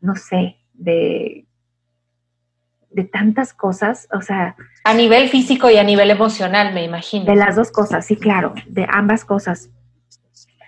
[0.01, 1.45] no sé, de,
[2.89, 4.55] de tantas cosas, o sea...
[4.83, 7.25] A nivel físico y a nivel emocional, me imagino.
[7.25, 9.69] De las dos cosas, sí, claro, de ambas cosas,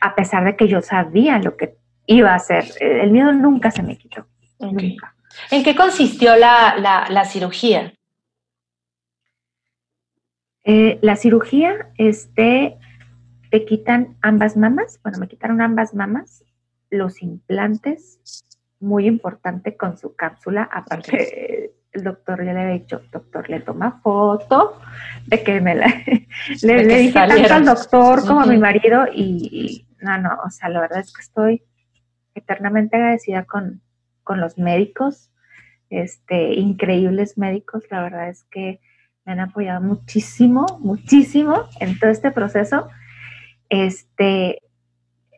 [0.02, 2.66] a pesar de que yo sabía lo que iba a hacer.
[2.80, 4.26] El miedo nunca se me quitó.
[4.60, 5.16] Nunca.
[5.52, 6.76] ¿En qué consistió la,
[7.10, 7.94] la, cirugía?
[10.64, 12.78] Eh, la cirugía, este,
[13.52, 16.44] te quitan ambas mamas, bueno, me quitaron ambas mamas,
[16.90, 18.20] los implantes,
[18.80, 24.00] muy importante con su cápsula, aparte el doctor ya le había dicho, doctor, le toma
[24.04, 24.80] foto
[25.26, 25.88] de que me la,
[26.62, 30.82] le, dije tanto al doctor como a mi marido y, no, no, o sea, la
[30.82, 31.64] verdad es que estoy
[32.36, 33.82] eternamente agradecida con,
[34.24, 35.32] con los médicos,
[35.90, 38.80] este, increíbles médicos, la verdad es que
[39.26, 42.88] me han apoyado muchísimo, muchísimo en todo este proceso.
[43.70, 44.62] Este,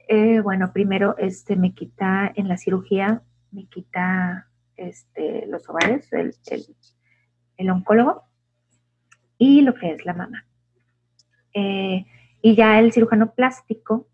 [0.07, 6.36] eh, bueno, primero este, me quita en la cirugía, me quita este, los ovarios, el,
[7.57, 8.24] el, oncólogo,
[9.38, 10.45] y lo que es la mama.
[11.53, 12.05] Eh,
[12.41, 14.09] y ya el cirujano plástico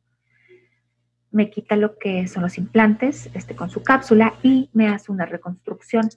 [1.36, 5.25] me quita lo que son los implantes este, con su cápsula y me hace una
[5.25, 6.09] reconstrucción.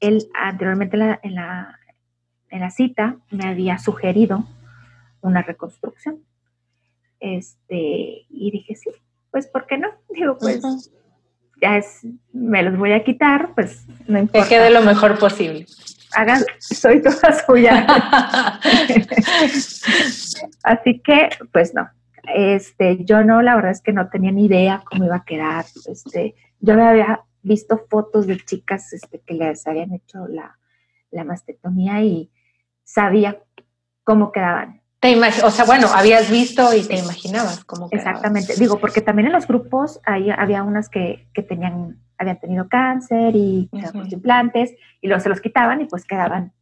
[0.00, 1.78] Él anteriormente en la,
[2.48, 4.48] en la cita me había sugerido
[5.20, 6.24] una reconstrucción.
[7.20, 8.88] Este, y dije, sí,
[9.30, 9.88] pues ¿por qué no?
[10.08, 10.90] Digo, pues
[11.60, 14.48] ya es, me los voy a quitar, pues no importa.
[14.48, 15.66] Que quede lo mejor posible.
[16.16, 17.86] Hagan, soy toda suya.
[20.62, 21.90] Así que, pues no.
[22.32, 25.64] Este, yo no, la verdad es que no tenía ni idea cómo iba a quedar.
[25.86, 30.58] Este, yo había visto fotos de chicas este, que les habían hecho la,
[31.10, 32.30] la mastectomía y
[32.82, 33.42] sabía
[34.04, 34.82] cómo quedaban.
[35.00, 38.08] Te o sea, bueno, habías visto y te imaginabas cómo quedaban.
[38.14, 38.54] Exactamente.
[38.56, 43.36] Digo, porque también en los grupos ahí había unas que, que tenían, habían tenido cáncer
[43.36, 46.54] y uh implantes y luego se los quitaban y pues quedaban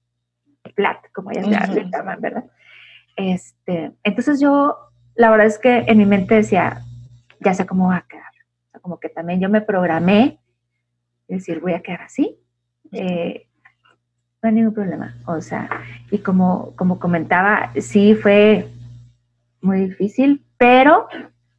[0.74, 2.44] flat, como ellas uh le llaman, ¿verdad?
[3.14, 4.76] Este, entonces yo,
[5.14, 6.82] la verdad es que en mi mente decía,
[7.40, 8.32] ya sé cómo va a quedar.
[8.68, 10.38] O sea, como que también yo me programé,
[11.28, 12.38] decir, voy a quedar así.
[12.92, 13.46] Eh,
[14.42, 15.16] no hay ningún problema.
[15.26, 15.68] O sea,
[16.10, 18.68] y como, como comentaba, sí fue
[19.60, 21.08] muy difícil, pero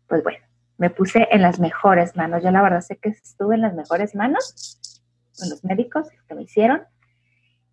[0.08, 0.46] pues bueno,
[0.78, 2.44] me puse en las mejores manos.
[2.44, 4.80] Yo la verdad sé que estuve en las mejores manos
[5.38, 6.82] con los médicos que me hicieron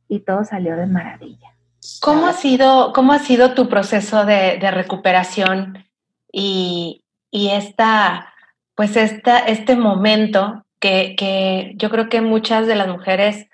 [0.09, 1.55] y todo salió de maravilla.
[2.01, 5.87] ¿Cómo ha sido, cómo ha sido tu proceso de, recuperación
[6.33, 8.35] y, y, esta,
[8.75, 13.47] pues esta, este momento que, que yo creo que muchas de las mujeres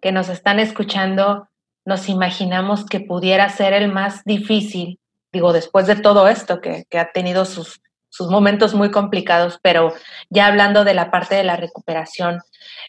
[0.00, 1.48] que nos están escuchando
[1.84, 4.98] nos imaginamos que pudiera ser el más difícil,
[5.32, 9.92] digo, después de todo esto, que, ha tenido sus, sus, momentos muy complicados, pero
[10.28, 12.40] ya hablando de la parte de la recuperación,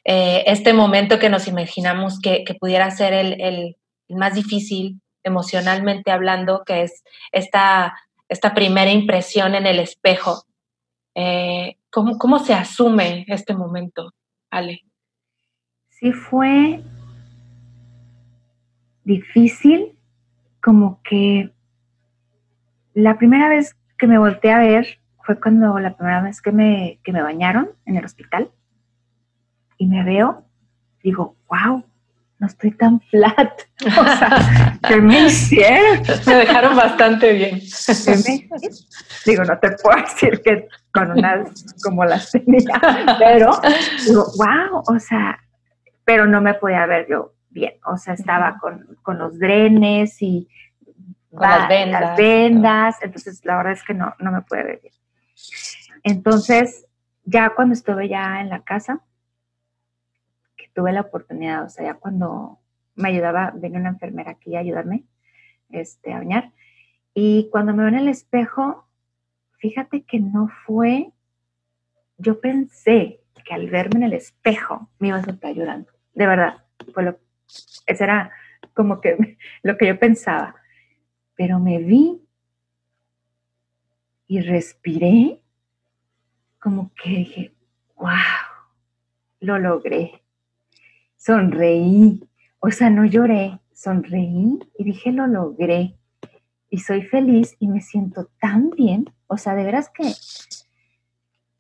[0.04, 3.78] eh, este momento que nos imaginamos que, pudiera ser el,
[4.16, 7.96] más difícil emocionalmente hablando, que es esta,
[8.30, 10.44] esta primera impresión en el espejo.
[11.16, 14.14] Eh, ¿cómo, ¿Cómo se asume este momento,
[14.50, 14.84] Ale?
[15.90, 16.82] Sí, fue
[19.04, 19.98] difícil,
[20.62, 21.52] como que
[22.94, 27.00] la primera vez que me volteé a ver fue cuando la primera vez que me,
[27.04, 28.52] que me bañaron en el hospital
[29.78, 30.46] y me veo,
[31.04, 31.84] digo, wow,
[32.42, 33.62] no estoy tan flat.
[33.86, 36.04] O sea, ¿qué me hicieron?
[36.26, 37.62] Me dejaron bastante bien.
[39.26, 41.50] Digo, no te puedo decir que con unas
[41.84, 42.80] como las tenía,
[43.18, 43.60] pero
[44.06, 45.40] digo, wow, o sea,
[46.04, 50.48] pero no me podía ver yo bien, o sea, estaba con, los drenes y
[51.32, 52.98] las, vendas.
[53.02, 54.94] entonces la verdad es que no, no me puede ver bien.
[56.04, 56.86] Entonces,
[57.24, 59.02] ya cuando estuve ya en la casa,
[60.74, 62.60] tuve la oportunidad, o sea, ya cuando
[62.96, 65.06] me ayudaba, venía una enfermera aquí a ayudarme
[65.70, 66.52] este, a bañar,
[67.14, 68.88] y cuando me veo en el espejo,
[69.58, 71.12] fíjate que no fue,
[72.18, 76.64] yo pensé que al verme en el espejo me iba a estar llorando, de verdad,
[77.86, 78.32] eso era
[78.74, 80.56] como que lo que yo pensaba.
[81.36, 82.22] Pero me vi
[84.28, 85.42] y respiré
[86.60, 87.56] como que dije,
[87.96, 88.12] wow,
[89.40, 90.21] lo logré.
[91.24, 92.20] Sonreí,
[92.60, 95.96] o sea, no lloré, sonreí y dije, lo logré.
[96.68, 100.12] Y soy feliz y me siento tan bien, o sea, de veras que,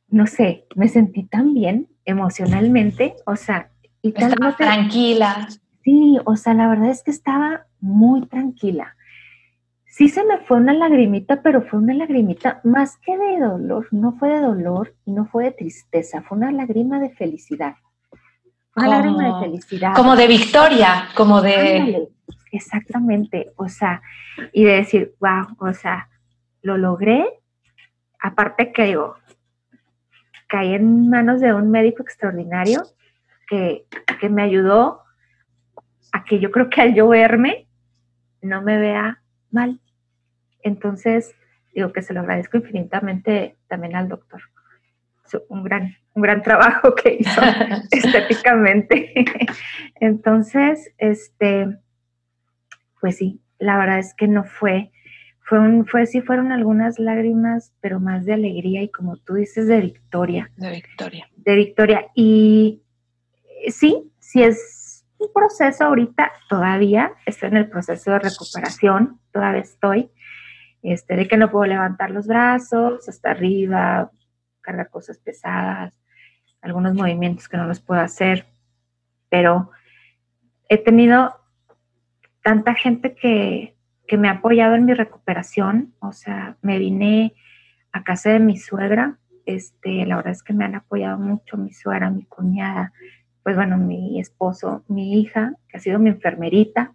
[0.07, 3.69] no sé, me sentí tan bien emocionalmente, o sea,
[4.01, 5.47] y tan tranquila.
[5.83, 8.95] Sí, o sea, la verdad es que estaba muy tranquila.
[9.85, 14.13] Sí se me fue una lagrimita, pero fue una lagrimita más que de dolor, no
[14.13, 17.75] fue de dolor y no fue de tristeza, fue una lágrima de felicidad.
[18.88, 19.94] Lágrima de felicidad.
[19.95, 22.10] Como de victoria, como de...
[22.52, 24.02] exactamente, o sea,
[24.53, 26.10] y de decir, wow, o sea,
[26.62, 27.26] lo logré.
[28.20, 29.16] Aparte que digo,
[30.48, 32.84] caí en manos de un médico extraordinario
[33.48, 33.86] que,
[34.20, 35.02] que me ayudó
[36.12, 37.68] a que yo creo que al yo verme
[38.41, 39.80] no me vea mal.
[40.64, 41.34] Entonces,
[41.74, 44.41] digo que se lo agradezco infinitamente también al doctor.
[45.48, 47.41] Un gran, un gran trabajo que hizo
[47.91, 49.13] estéticamente.
[49.99, 51.77] Entonces, este,
[52.99, 54.91] pues sí, la verdad es que no fue,
[55.39, 59.67] fue un, fue, sí fueron algunas lágrimas, pero más de alegría y como tú dices,
[59.67, 60.51] de victoria.
[60.55, 61.29] De victoria.
[61.35, 62.05] De victoria.
[62.15, 62.83] Y
[63.69, 70.09] sí, sí es un proceso ahorita, todavía estoy en el proceso de recuperación, todavía estoy,
[70.81, 74.09] este, de que no puedo levantar los brazos hasta arriba,
[74.61, 75.93] cargar cosas pesadas,
[76.61, 78.47] algunos movimientos que no los puedo hacer,
[79.29, 79.71] pero
[80.69, 81.35] he tenido
[82.43, 83.75] tanta gente que,
[84.07, 87.33] que me ha apoyado en mi recuperación, o sea, me vine
[87.91, 91.73] a casa de mi suegra, este, la verdad es que me han apoyado mucho mi
[91.73, 92.93] suegra, mi cuñada,
[93.43, 96.93] pues bueno, mi esposo, mi hija, que ha sido mi enfermerita,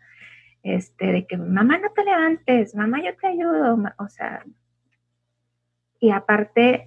[0.62, 4.44] este, de que mamá no te levantes, mamá yo te ayudo, o sea,
[6.01, 6.86] y aparte,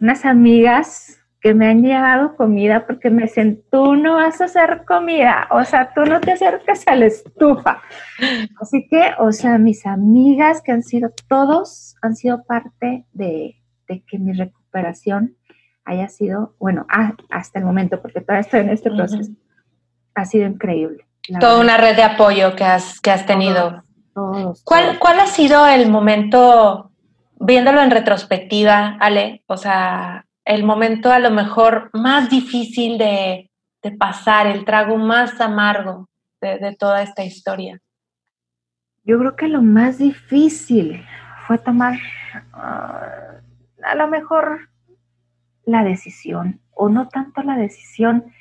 [0.00, 4.84] unas amigas que me han llevado comida porque me dicen, tú no vas a hacer
[4.86, 7.82] comida, o sea, tú no te acercas a la estufa.
[8.60, 13.56] Así que, o sea, mis amigas que han sido, todos han sido parte de,
[13.88, 15.36] de que mi recuperación
[15.84, 16.86] haya sido, bueno,
[17.28, 19.32] hasta el momento, porque todavía estoy en este proceso,
[20.14, 21.08] ha sido increíble.
[21.40, 23.82] Toda una red de apoyo que has, que has tenido.
[24.14, 26.92] Todos, ¿Cuál, ¿Cuál ha sido el momento,
[27.40, 29.42] viéndolo en retrospectiva, Ale?
[29.48, 33.50] O sea, el momento a lo mejor más difícil de,
[33.82, 36.08] de pasar, el trago más amargo
[36.40, 37.80] de, de toda esta historia.
[39.04, 41.04] Yo creo que lo más difícil
[41.46, 41.94] fue tomar,
[42.54, 44.68] uh, a lo mejor
[45.64, 48.32] la decisión, o no tanto la decisión,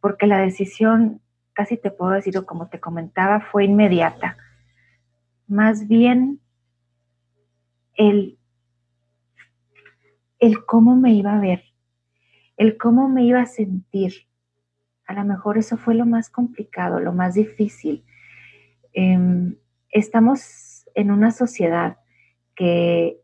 [0.00, 1.20] porque la decisión,
[1.52, 4.36] casi te puedo decir, o como te comentaba, fue inmediata.
[5.46, 6.40] Más bien
[7.94, 8.38] el,
[10.44, 11.64] el cómo me iba a ver,
[12.56, 14.26] el cómo me iba a sentir.
[15.06, 18.04] A lo mejor eso fue lo más complicado, lo más difícil.
[18.92, 19.54] Eh,
[19.90, 21.98] estamos en una sociedad
[22.54, 23.20] que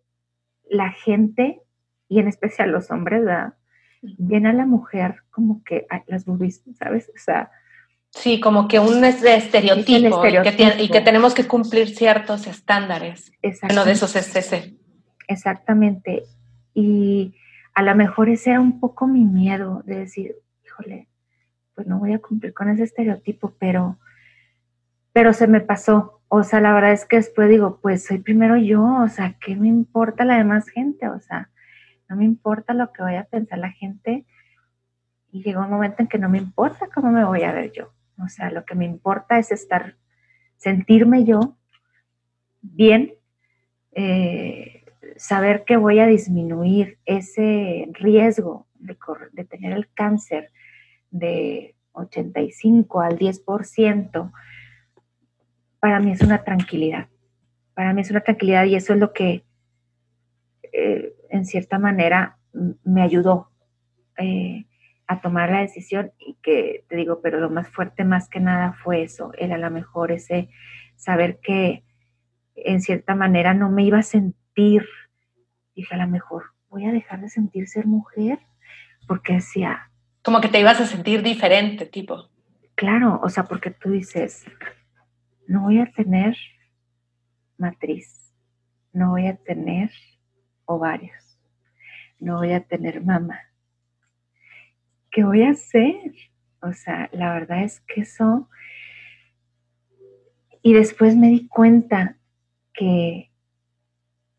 [0.68, 1.62] la gente
[2.08, 3.54] y en especial los hombres, ¿verdad?
[4.02, 7.10] Ven a la mujer como que las boobies, ¿sabes?
[7.14, 7.50] O sea...
[8.10, 13.30] Sí, como que un estereotipo, Y, que tenemos que cumplir ciertos estándares.
[13.70, 14.76] Uno de esos es ese.
[15.28, 16.24] Exactamente.
[16.80, 17.34] Y
[17.74, 21.08] a lo mejor ese era un poco mi miedo de decir, híjole,
[21.74, 23.98] pues no voy a cumplir con ese estereotipo, pero,
[25.12, 26.22] pero se me pasó.
[26.28, 29.56] O sea, la verdad es que después digo, pues soy primero yo, o sea, ¿qué
[29.56, 31.08] me importa la demás gente?
[31.08, 31.50] O sea,
[32.08, 34.24] no me importa lo que vaya a pensar la gente.
[35.30, 37.92] Y llegó un momento en que no me importa cómo me voy a ver yo.
[38.18, 39.96] O sea, lo que me importa es estar,
[40.56, 41.56] sentirme yo
[42.62, 43.14] bien,
[43.92, 44.79] eh,
[45.20, 48.96] saber que voy a disminuir ese riesgo de,
[49.44, 50.50] tener el cáncer
[51.10, 54.32] de 85 al 10%,
[55.78, 57.08] para mí es una tranquilidad.
[57.74, 59.44] Para mí es una tranquilidad y eso es lo que
[60.72, 62.38] eh, en cierta manera
[62.82, 63.50] me ayudó
[64.16, 64.64] eh,
[65.06, 68.72] a tomar la decisión y que te digo, pero lo más fuerte más que nada
[68.72, 70.48] fue eso, era a lo mejor ese
[70.96, 71.84] saber que
[72.54, 74.86] en cierta manera no me iba a sentir,
[75.80, 78.38] dije a lo mejor voy a dejar de sentir ser mujer,
[79.06, 79.90] porque decía...
[80.22, 82.30] Como que te ibas a sentir diferente, tipo.
[82.74, 84.44] Claro, o sea, porque tú dices,
[85.48, 86.36] no voy a tener
[87.56, 88.32] matriz,
[88.92, 89.90] no voy a tener
[90.64, 91.38] ovarios.
[92.18, 93.40] No voy a tener mamá.
[95.10, 96.12] ¿Qué voy a hacer?
[96.60, 98.48] O sea, la verdad es que eso...
[100.62, 102.18] Y después me di cuenta
[102.74, 103.29] que,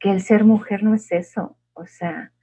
[0.02, 1.58] que el ser mujer no es eso.
[1.74, 2.34] O sea,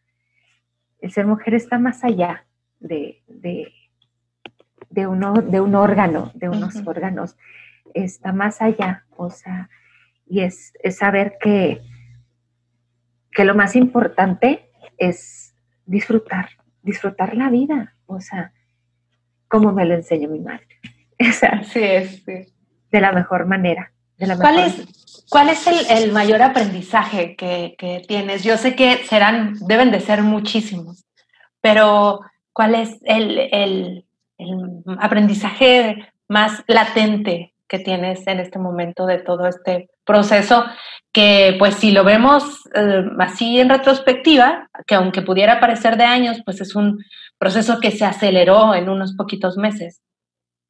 [1.01, 2.47] el ser mujer está más allá
[2.81, 3.73] de, de,
[4.91, 7.37] de, uno, de un órgano, de unos órganos.
[7.95, 9.05] Está más allá.
[9.17, 9.69] O sea,
[10.27, 11.83] y es, es saber que,
[13.33, 15.55] que lo más importante es
[15.85, 16.51] disfrutar,
[16.83, 18.53] disfrutar la vida, o sea,
[19.49, 20.67] como me lo enseñó mi madre.
[21.19, 22.55] Así es, sí.
[22.91, 23.93] De la mejor manera.
[24.41, 24.98] ¿Cuál, Es,
[25.31, 28.45] ¿Cuál es el, mayor aprendizaje que, tienes?
[28.45, 31.05] Yo sé que serán, deben de ser muchísimos,
[31.61, 32.21] pero
[32.53, 34.05] ¿cuál es el, el
[34.99, 40.65] aprendizaje más latente que tienes en este momento de todo este proceso
[41.13, 46.39] que pues si lo vemos eh, así en retrospectiva, que aunque pudiera parecer de años,
[46.45, 47.05] pues es un
[47.39, 50.01] proceso que se aceleró en unos poquitos meses.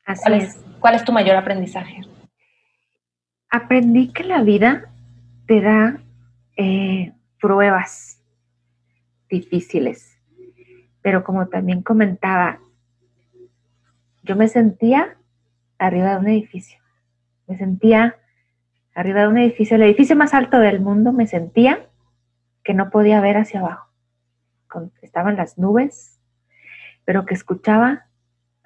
[0.06, 2.00] Así ¿Cuál es, ¿Cuál es tu mayor aprendizaje?
[3.50, 4.90] Aprendí que la vida
[5.46, 6.00] te da
[6.56, 8.20] eh, pruebas
[9.28, 10.18] difíciles,
[11.02, 12.60] pero como también comentaba,
[14.22, 15.16] yo me sentía
[15.78, 16.78] arriba de un edificio,
[17.46, 18.16] me sentía
[18.94, 21.86] arriba de un edificio, el edificio más alto del mundo, me sentía
[22.64, 23.88] que no podía ver hacia abajo.
[25.00, 26.20] Estaban las nubes,
[27.04, 28.06] pero que escuchaba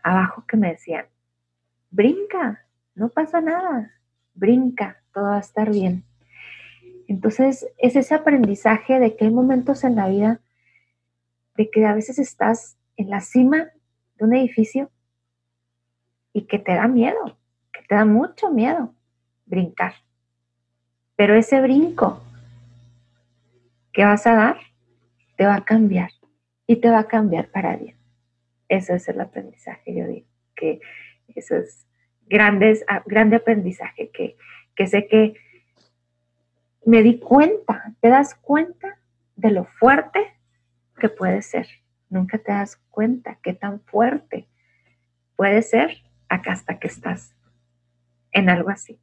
[0.03, 1.07] abajo que me decían,
[1.91, 2.65] brinca,
[2.95, 3.93] no pasa nada,
[4.35, 6.05] brinca, todo va a estar bien.
[7.09, 10.41] Entonces, es ese aprendizaje de que hay momentos en la vida
[11.57, 13.69] de que a veces estás en la cima
[14.17, 14.91] de un edificio
[16.33, 17.37] y que te da miedo,
[17.73, 18.95] que te da mucho miedo
[19.45, 19.95] brincar.
[21.17, 22.23] Pero ese brinco
[23.93, 24.57] que vas a dar
[25.37, 26.11] te va a cambiar
[26.67, 27.97] y te va a cambiar para bien.
[28.69, 30.81] Ese es el aprendizaje, yo digo, que
[31.35, 31.87] eso es
[32.33, 34.37] grandes, grande aprendizaje, que,
[34.75, 35.35] que sé que
[36.85, 38.99] me di cuenta, te das cuenta
[39.37, 40.35] de lo fuerte
[40.99, 41.69] que puede ser.
[42.09, 44.49] Nunca te das cuenta qué tan fuerte
[45.37, 47.35] puede ser acá hasta que estás
[48.33, 48.99] en algo así.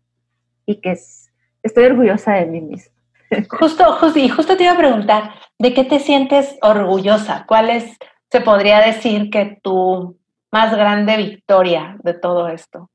[0.66, 1.32] Y que es,
[1.62, 2.96] estoy orgullosa de mí misma.
[3.50, 7.46] Justo, justo, y justo te iba a preguntar, ¿de qué te sientes orgullosa?
[7.48, 7.96] ¿Cuál es,
[8.32, 10.18] se podría decir, que tu
[10.52, 12.90] más grande victoria de todo esto?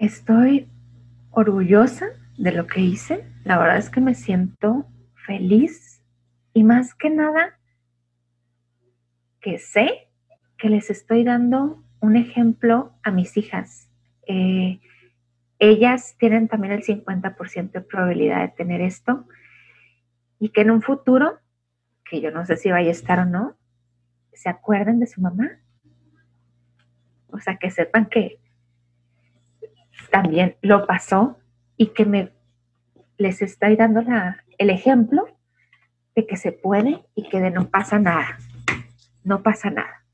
[0.00, 0.66] Estoy
[1.30, 2.06] orgullosa
[2.38, 3.22] de lo que hice.
[3.44, 4.86] La verdad es que me siento
[5.26, 6.02] feliz
[6.54, 7.58] y más que nada
[9.42, 10.08] que sé
[10.56, 13.90] que les estoy dando un ejemplo a mis hijas.
[14.26, 14.80] Eh,
[15.58, 19.26] ellas tienen también el 50% de probabilidad de tener esto
[20.38, 21.40] y que en un futuro,
[22.06, 23.54] que yo no sé si vaya a estar o no,
[24.32, 25.60] se acuerden de su mamá.
[27.28, 28.40] O sea, que sepan que
[30.10, 31.38] también lo pasó
[31.76, 32.32] y que me
[33.18, 34.02] les estoy dando
[34.58, 35.26] el ejemplo
[36.14, 38.38] de que se puede y que de no pasa nada.
[39.24, 40.04] No pasa nada.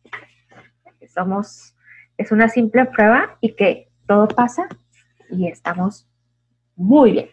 [1.14, 1.74] Somos,
[2.18, 4.68] es una simple prueba y que todo pasa
[5.30, 6.08] y estamos
[6.74, 7.30] muy bien.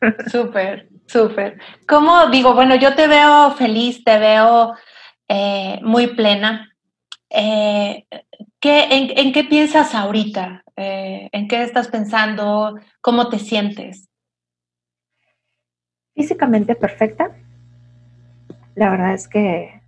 [0.30, 1.58] Súper, súper.
[1.88, 2.54] ¿Cómo digo?
[2.54, 4.74] Bueno, yo te veo feliz, te veo
[5.26, 6.75] eh, muy plena.
[7.30, 8.06] Eh,
[8.62, 10.64] en, qué piensas ahorita?
[10.76, 12.78] Eh, ¿En qué estás pensando?
[13.00, 14.08] ¿Cómo te sientes?
[16.14, 17.36] Físicamente perfecta.
[18.74, 19.80] La verdad es que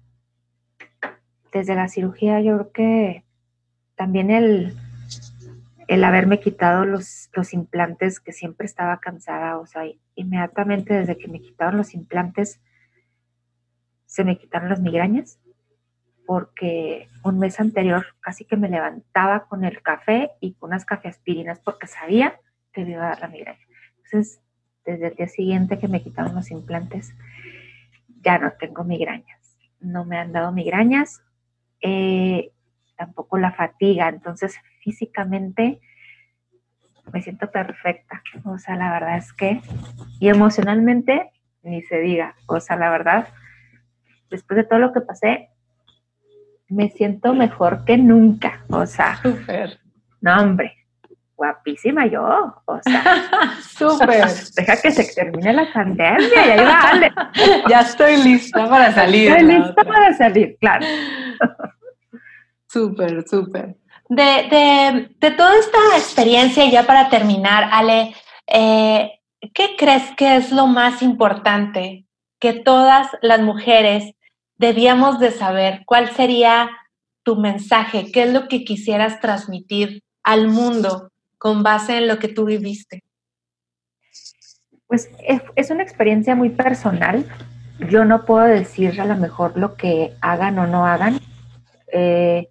[1.52, 3.24] desde la cirugía yo creo que
[3.96, 4.76] también el,
[5.88, 9.82] el haberme quitado los, los implantes, que siempre estaba cansada, o sea,
[10.14, 12.60] inmediatamente desde que me quitaron los implantes,
[14.06, 15.38] se me quitaron las migrañas,
[16.28, 21.58] porque un mes anterior casi que me levantaba con el café y con unas cafeaspirinas
[21.58, 22.38] porque sabía
[22.70, 23.64] que me iba a dar la migraña.
[23.96, 24.42] Entonces,
[24.84, 27.14] desde el día siguiente que me quitaron los implantes,
[28.20, 29.56] ya no tengo migrañas.
[29.80, 31.22] No me han dado migrañas.
[31.80, 32.52] Eh,
[32.98, 35.80] tampoco la fatiga, entonces físicamente
[37.10, 39.62] me siento perfecta, o sea, la verdad es que,
[40.20, 41.30] y emocionalmente,
[41.62, 43.28] ni se diga, o sea, la verdad,
[44.28, 45.48] después de todo lo que pasé,
[46.68, 49.80] me siento mejor que nunca, o sea, súper.
[50.20, 50.74] No, hombre,
[51.36, 54.26] guapísima yo, o sea, súper.
[54.56, 57.12] Deja que se termine la pandemia y ahí vale.
[57.68, 59.30] ya estoy lista para salir.
[59.30, 60.86] Estoy lista para salir, claro.
[62.70, 63.76] Súper, súper.
[64.10, 68.14] De, toda esta experiencia, ya para terminar, Ale,
[68.46, 69.20] eh,
[69.54, 72.04] ¿qué crees que es lo más importante
[72.38, 74.14] que todas las mujeres
[74.58, 75.82] debíamos de saber?
[75.86, 76.70] ¿Cuál sería
[77.22, 78.10] tu mensaje?
[78.12, 83.04] ¿Qué es lo que quisieras transmitir al mundo con base en lo que tú viviste?
[84.86, 85.10] Pues
[85.54, 87.24] es, una experiencia muy personal.
[87.90, 91.20] Yo no puedo decir a lo mejor lo que hagan o no hagan.
[91.92, 92.48] Eh,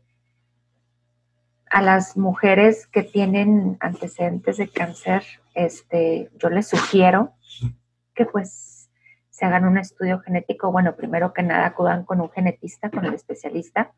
[1.70, 5.24] a las mujeres que tienen antecedentes de cáncer,
[5.54, 7.34] este, yo les sugiero
[8.16, 8.66] que pues
[9.38, 10.72] se hagan un estudio genético.
[10.72, 13.92] Bueno, primero que nada acudan con un genetista, con el especialista,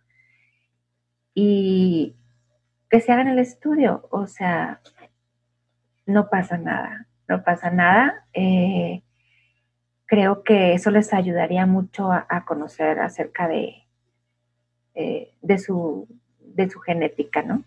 [1.33, 2.17] y
[2.89, 4.05] que se hagan el estudio.
[4.11, 4.81] O sea,
[6.05, 8.25] no pasa nada, no pasa nada.
[8.33, 9.01] Eh,
[10.05, 13.87] creo que eso les ayudaría mucho a, conocer acerca de,
[14.93, 16.05] eh, de su
[16.39, 17.63] de su genética, ¿no?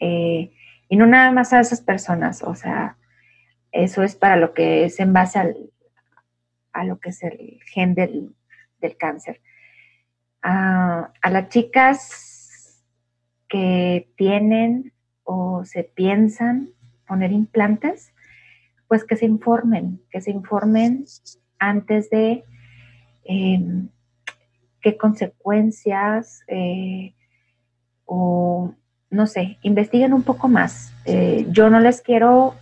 [0.00, 0.54] Eh,
[0.88, 2.96] y no nada más a esas personas, o sea,
[3.72, 5.71] eso es para lo que es en base al,
[6.72, 8.34] a lo que es el gen del,
[8.98, 9.40] cáncer.
[10.42, 12.82] a las chicas
[13.48, 14.92] que tienen
[15.24, 16.70] o se piensan
[17.06, 18.12] poner implantes,
[18.88, 21.04] pues que se informen, que se informen
[21.58, 22.44] antes de
[23.24, 23.88] em,
[24.80, 27.14] qué consecuencias eh,
[28.06, 28.74] o
[29.10, 30.94] no sé, investiguen un poco más.
[31.04, 32.54] Eh, yo no les quiero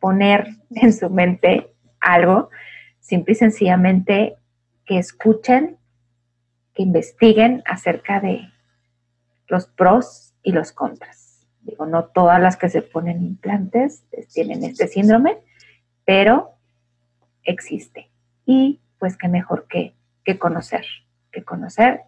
[0.00, 2.50] poner en su mente algo,
[3.02, 4.36] simple y sencillamente
[4.86, 5.76] que escuchen,
[6.72, 8.48] que investiguen acerca de
[9.48, 11.46] los pros y los contras.
[11.60, 15.38] Digo, no todas las que se ponen implantes tienen este síndrome,
[16.04, 16.54] pero
[17.44, 18.10] existe.
[18.46, 20.86] Y pues qué mejor que, que conocer,
[21.30, 22.02] que conocer,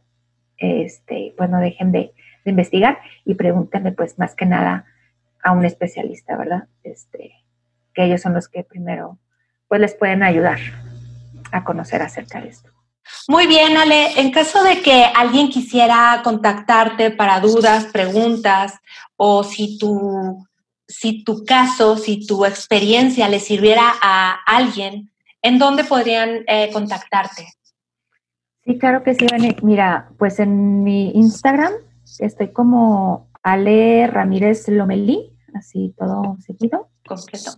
[0.57, 2.15] este, pues no dejen de,
[2.45, 4.87] de investigar y pregúntenle pues más que nada
[5.43, 6.69] a un especialista, ¿verdad?
[6.85, 7.35] Este,
[7.93, 9.19] que ellos son los que primero
[9.75, 10.61] pues les pueden ayudar
[11.51, 12.71] a conocer acerca de esto.
[13.27, 14.21] Muy bien, Ale.
[14.21, 18.75] En caso de que alguien quisiera contactarte para dudas, preguntas,
[19.17, 20.47] o si tu,
[20.87, 25.11] si tu caso, si tu experiencia le sirviera a alguien,
[25.43, 27.49] ¿en dónde podrían eh, contactarte?
[28.65, 29.27] Sí, claro que sí,
[29.63, 31.73] Mira, pues en mi Instagram
[32.21, 36.91] Estoy como Ale Ramírez Lomelí, así todo seguido.
[37.05, 37.51] Completo.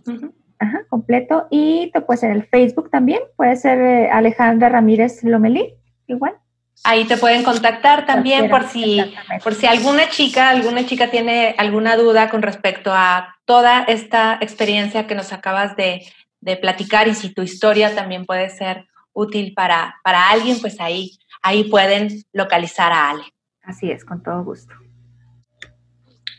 [0.59, 1.47] Ajá, completo.
[1.51, 5.73] Y te puede ser el Facebook también, puede ser eh, Alejandra Ramírez Lomelí,
[6.07, 6.35] igual.
[6.83, 9.01] Ahí te pueden contactar también por si,
[9.43, 15.07] por si alguna chica, alguna chica tiene alguna duda con respecto a toda esta experiencia
[15.07, 16.05] que nos acabas de,
[16.39, 21.17] de platicar y si tu historia también puede ser útil para, para alguien, pues ahí,
[21.41, 23.23] ahí pueden localizar a Ale.
[23.63, 24.73] Así es, con todo gusto.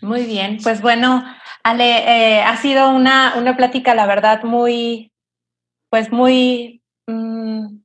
[0.01, 1.25] Muy bien, pues bueno,
[1.69, 5.13] Ale, eh, ha sido una, una, plática, la verdad, muy,
[5.91, 7.81] pues muy mm,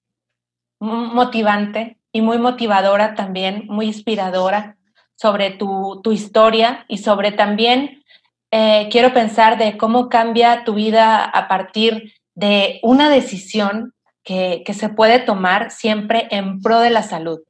[0.80, 4.77] motivante y muy motivadora también, muy inspiradora
[5.15, 8.05] sobre tu, tu historia y sobre también,
[8.51, 13.93] eh, quiero pensar de cómo cambia tu vida a partir de una decisión
[14.23, 17.41] que, que se puede tomar siempre en pro de la salud.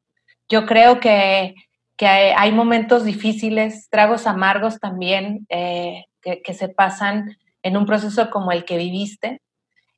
[0.49, 1.53] Yo creo que
[1.97, 8.51] que hay, momentos difíciles, tragos amargos también eh, que, se pasan en un proceso como
[8.51, 9.41] el que viviste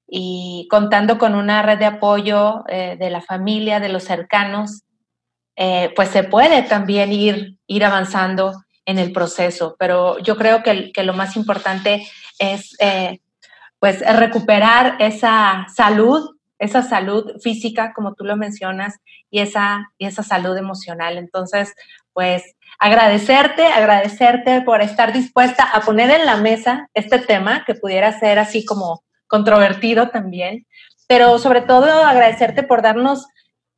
[0.07, 4.83] y contando con una red de apoyo eh, de la familia, de los cercanos,
[5.55, 8.53] eh, pues se puede también ir, ir avanzando
[8.85, 9.75] en el proceso.
[9.79, 12.05] Pero yo creo que, que lo más importante
[12.39, 12.75] es
[13.79, 18.95] pues recuperar esa salud, esa salud física, como tú lo mencionas,
[19.29, 21.17] y esa, y esa salud emocional.
[21.17, 21.73] Entonces,
[22.13, 28.17] pues agradecerte, agradecerte por estar dispuesta a poner en la mesa este tema que pudiera
[28.19, 30.65] ser así como controvertido también,
[31.07, 33.27] pero sobre todo agradecerte por darnos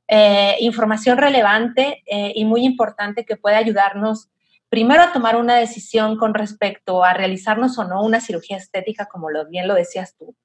[0.07, 4.29] eh, información relevante eh, y muy importante que puede ayudarnos
[4.69, 9.29] primero a tomar una decisión con respecto a realizarnos o no una cirugía estética, como
[9.29, 10.35] lo, bien lo decías tú,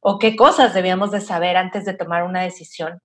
[0.00, 3.00] o qué cosas debíamos de saber antes de tomar una decisión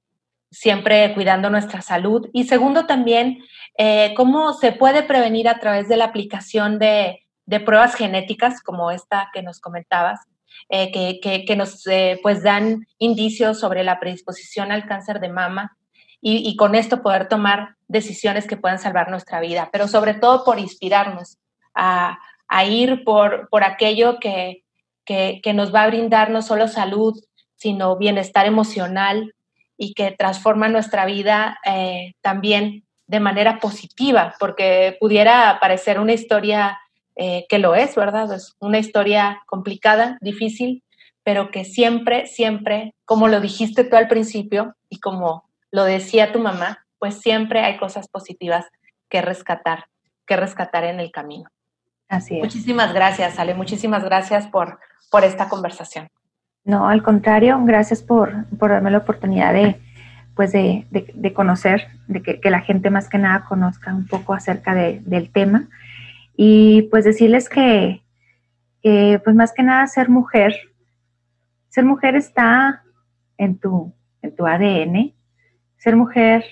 [0.52, 2.30] siempre cuidando nuestra salud.
[2.34, 3.40] Y segundo, también,
[3.78, 7.18] eh, cómo se puede prevenir a través de la aplicación de,
[7.66, 10.22] pruebas genéticas, como esta que nos comentabas,
[10.70, 15.78] eh, que, nos eh, pues dan indicios sobre la predisposición al cáncer de mama
[16.22, 20.60] y, con esto poder tomar decisiones que puedan salvar nuestra vida, pero sobre todo por
[20.60, 21.40] inspirarnos
[21.74, 22.20] a,
[22.66, 24.64] ir por, por aquello que,
[25.06, 27.20] que nos va a brindar no solo salud,
[27.56, 29.34] sino bienestar emocional,
[29.82, 36.80] y que transforma nuestra vida eh, también de manera positiva, porque pudiera parecer una historia
[37.18, 38.32] eh, que lo es, ¿verdad?
[38.34, 40.82] Es una historia complicada, difícil,
[41.22, 46.40] pero que siempre, siempre, como lo dijiste tú al principio y como lo decía tu
[46.40, 48.66] mamá, pues siempre hay cosas positivas
[49.10, 49.88] que rescatar,
[50.26, 51.50] que rescatar en el camino.
[52.08, 52.44] Así es.
[52.44, 54.80] Muchísimas gracias, Ale, muchísimas gracias por,
[55.10, 56.08] por esta conversación.
[56.64, 59.82] No, al contrario, gracias por, darme la oportunidad de,
[60.42, 65.30] pues de, conocer, de que, la gente más que nada conozca un poco acerca del
[65.32, 65.70] tema.
[66.36, 68.02] Y pues decirles que,
[68.82, 70.56] pues más que nada ser mujer,
[71.70, 72.82] ser mujer está
[73.38, 73.94] en tu,
[74.24, 75.14] en tu ADN,
[75.78, 76.44] ser mujer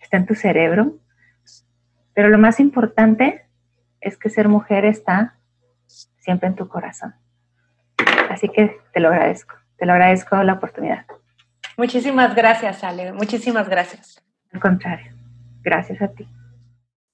[0.00, 0.96] está en tu cerebro,
[2.14, 3.44] pero lo más importante
[4.00, 5.34] es que ser mujer está
[6.20, 7.14] siempre en tu corazón.
[8.30, 11.04] Así que te lo agradezco, te lo agradezco la oportunidad.
[11.80, 14.22] Muchísimas gracias, Ale, muchísimas gracias.
[14.52, 15.14] Al contrario,
[15.62, 16.28] gracias a ti.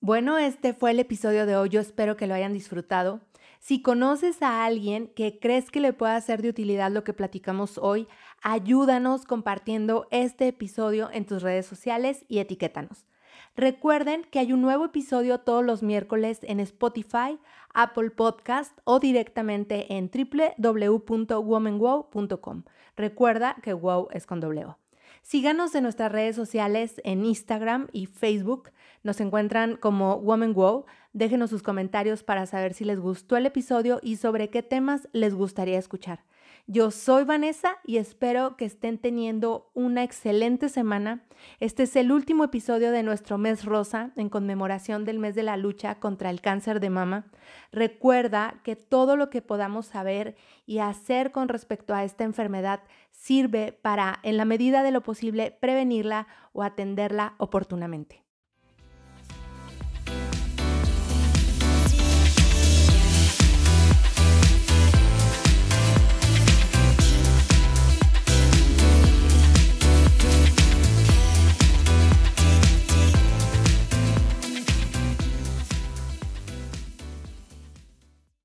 [0.01, 3.21] Bueno, este fue el episodio de hoy, yo espero que lo hayan disfrutado.
[3.61, 7.79] Si conoces a alguien que crees que le pueda ser de utilidad lo que platicamos
[7.79, 8.09] hoy,
[8.43, 13.07] ayúdanos compartiendo este episodio en tus redes sociales y etiquétanos.
[13.55, 17.39] Recuerden que hay un nuevo episodio todos los miércoles en Spotify,
[17.77, 22.65] Apple Podcast o directamente en www.womanwow.com.
[22.97, 24.79] Recuerda que wow es con O.
[25.21, 28.71] Síganos en nuestras redes sociales en Instagram y Facebook.
[29.03, 30.87] Nos encuentran como Woman Wow.
[31.13, 35.35] Déjenos sus comentarios para saber si les gustó el episodio y sobre qué temas les
[35.35, 36.25] gustaría escuchar.
[36.69, 41.23] Yo soy Vanessa y espero que estén teniendo una excelente semana.
[41.61, 45.57] Este es el último episodio de nuestro mes rosa en conmemoración del mes de la
[45.57, 47.27] lucha contra el cáncer de mama.
[47.71, 50.35] Recuerda que todo lo que podamos saber
[50.67, 52.81] y hacer con respecto a esta enfermedad
[53.13, 58.26] sirve para, en la medida de lo posible, prevenirla o atenderla oportunamente.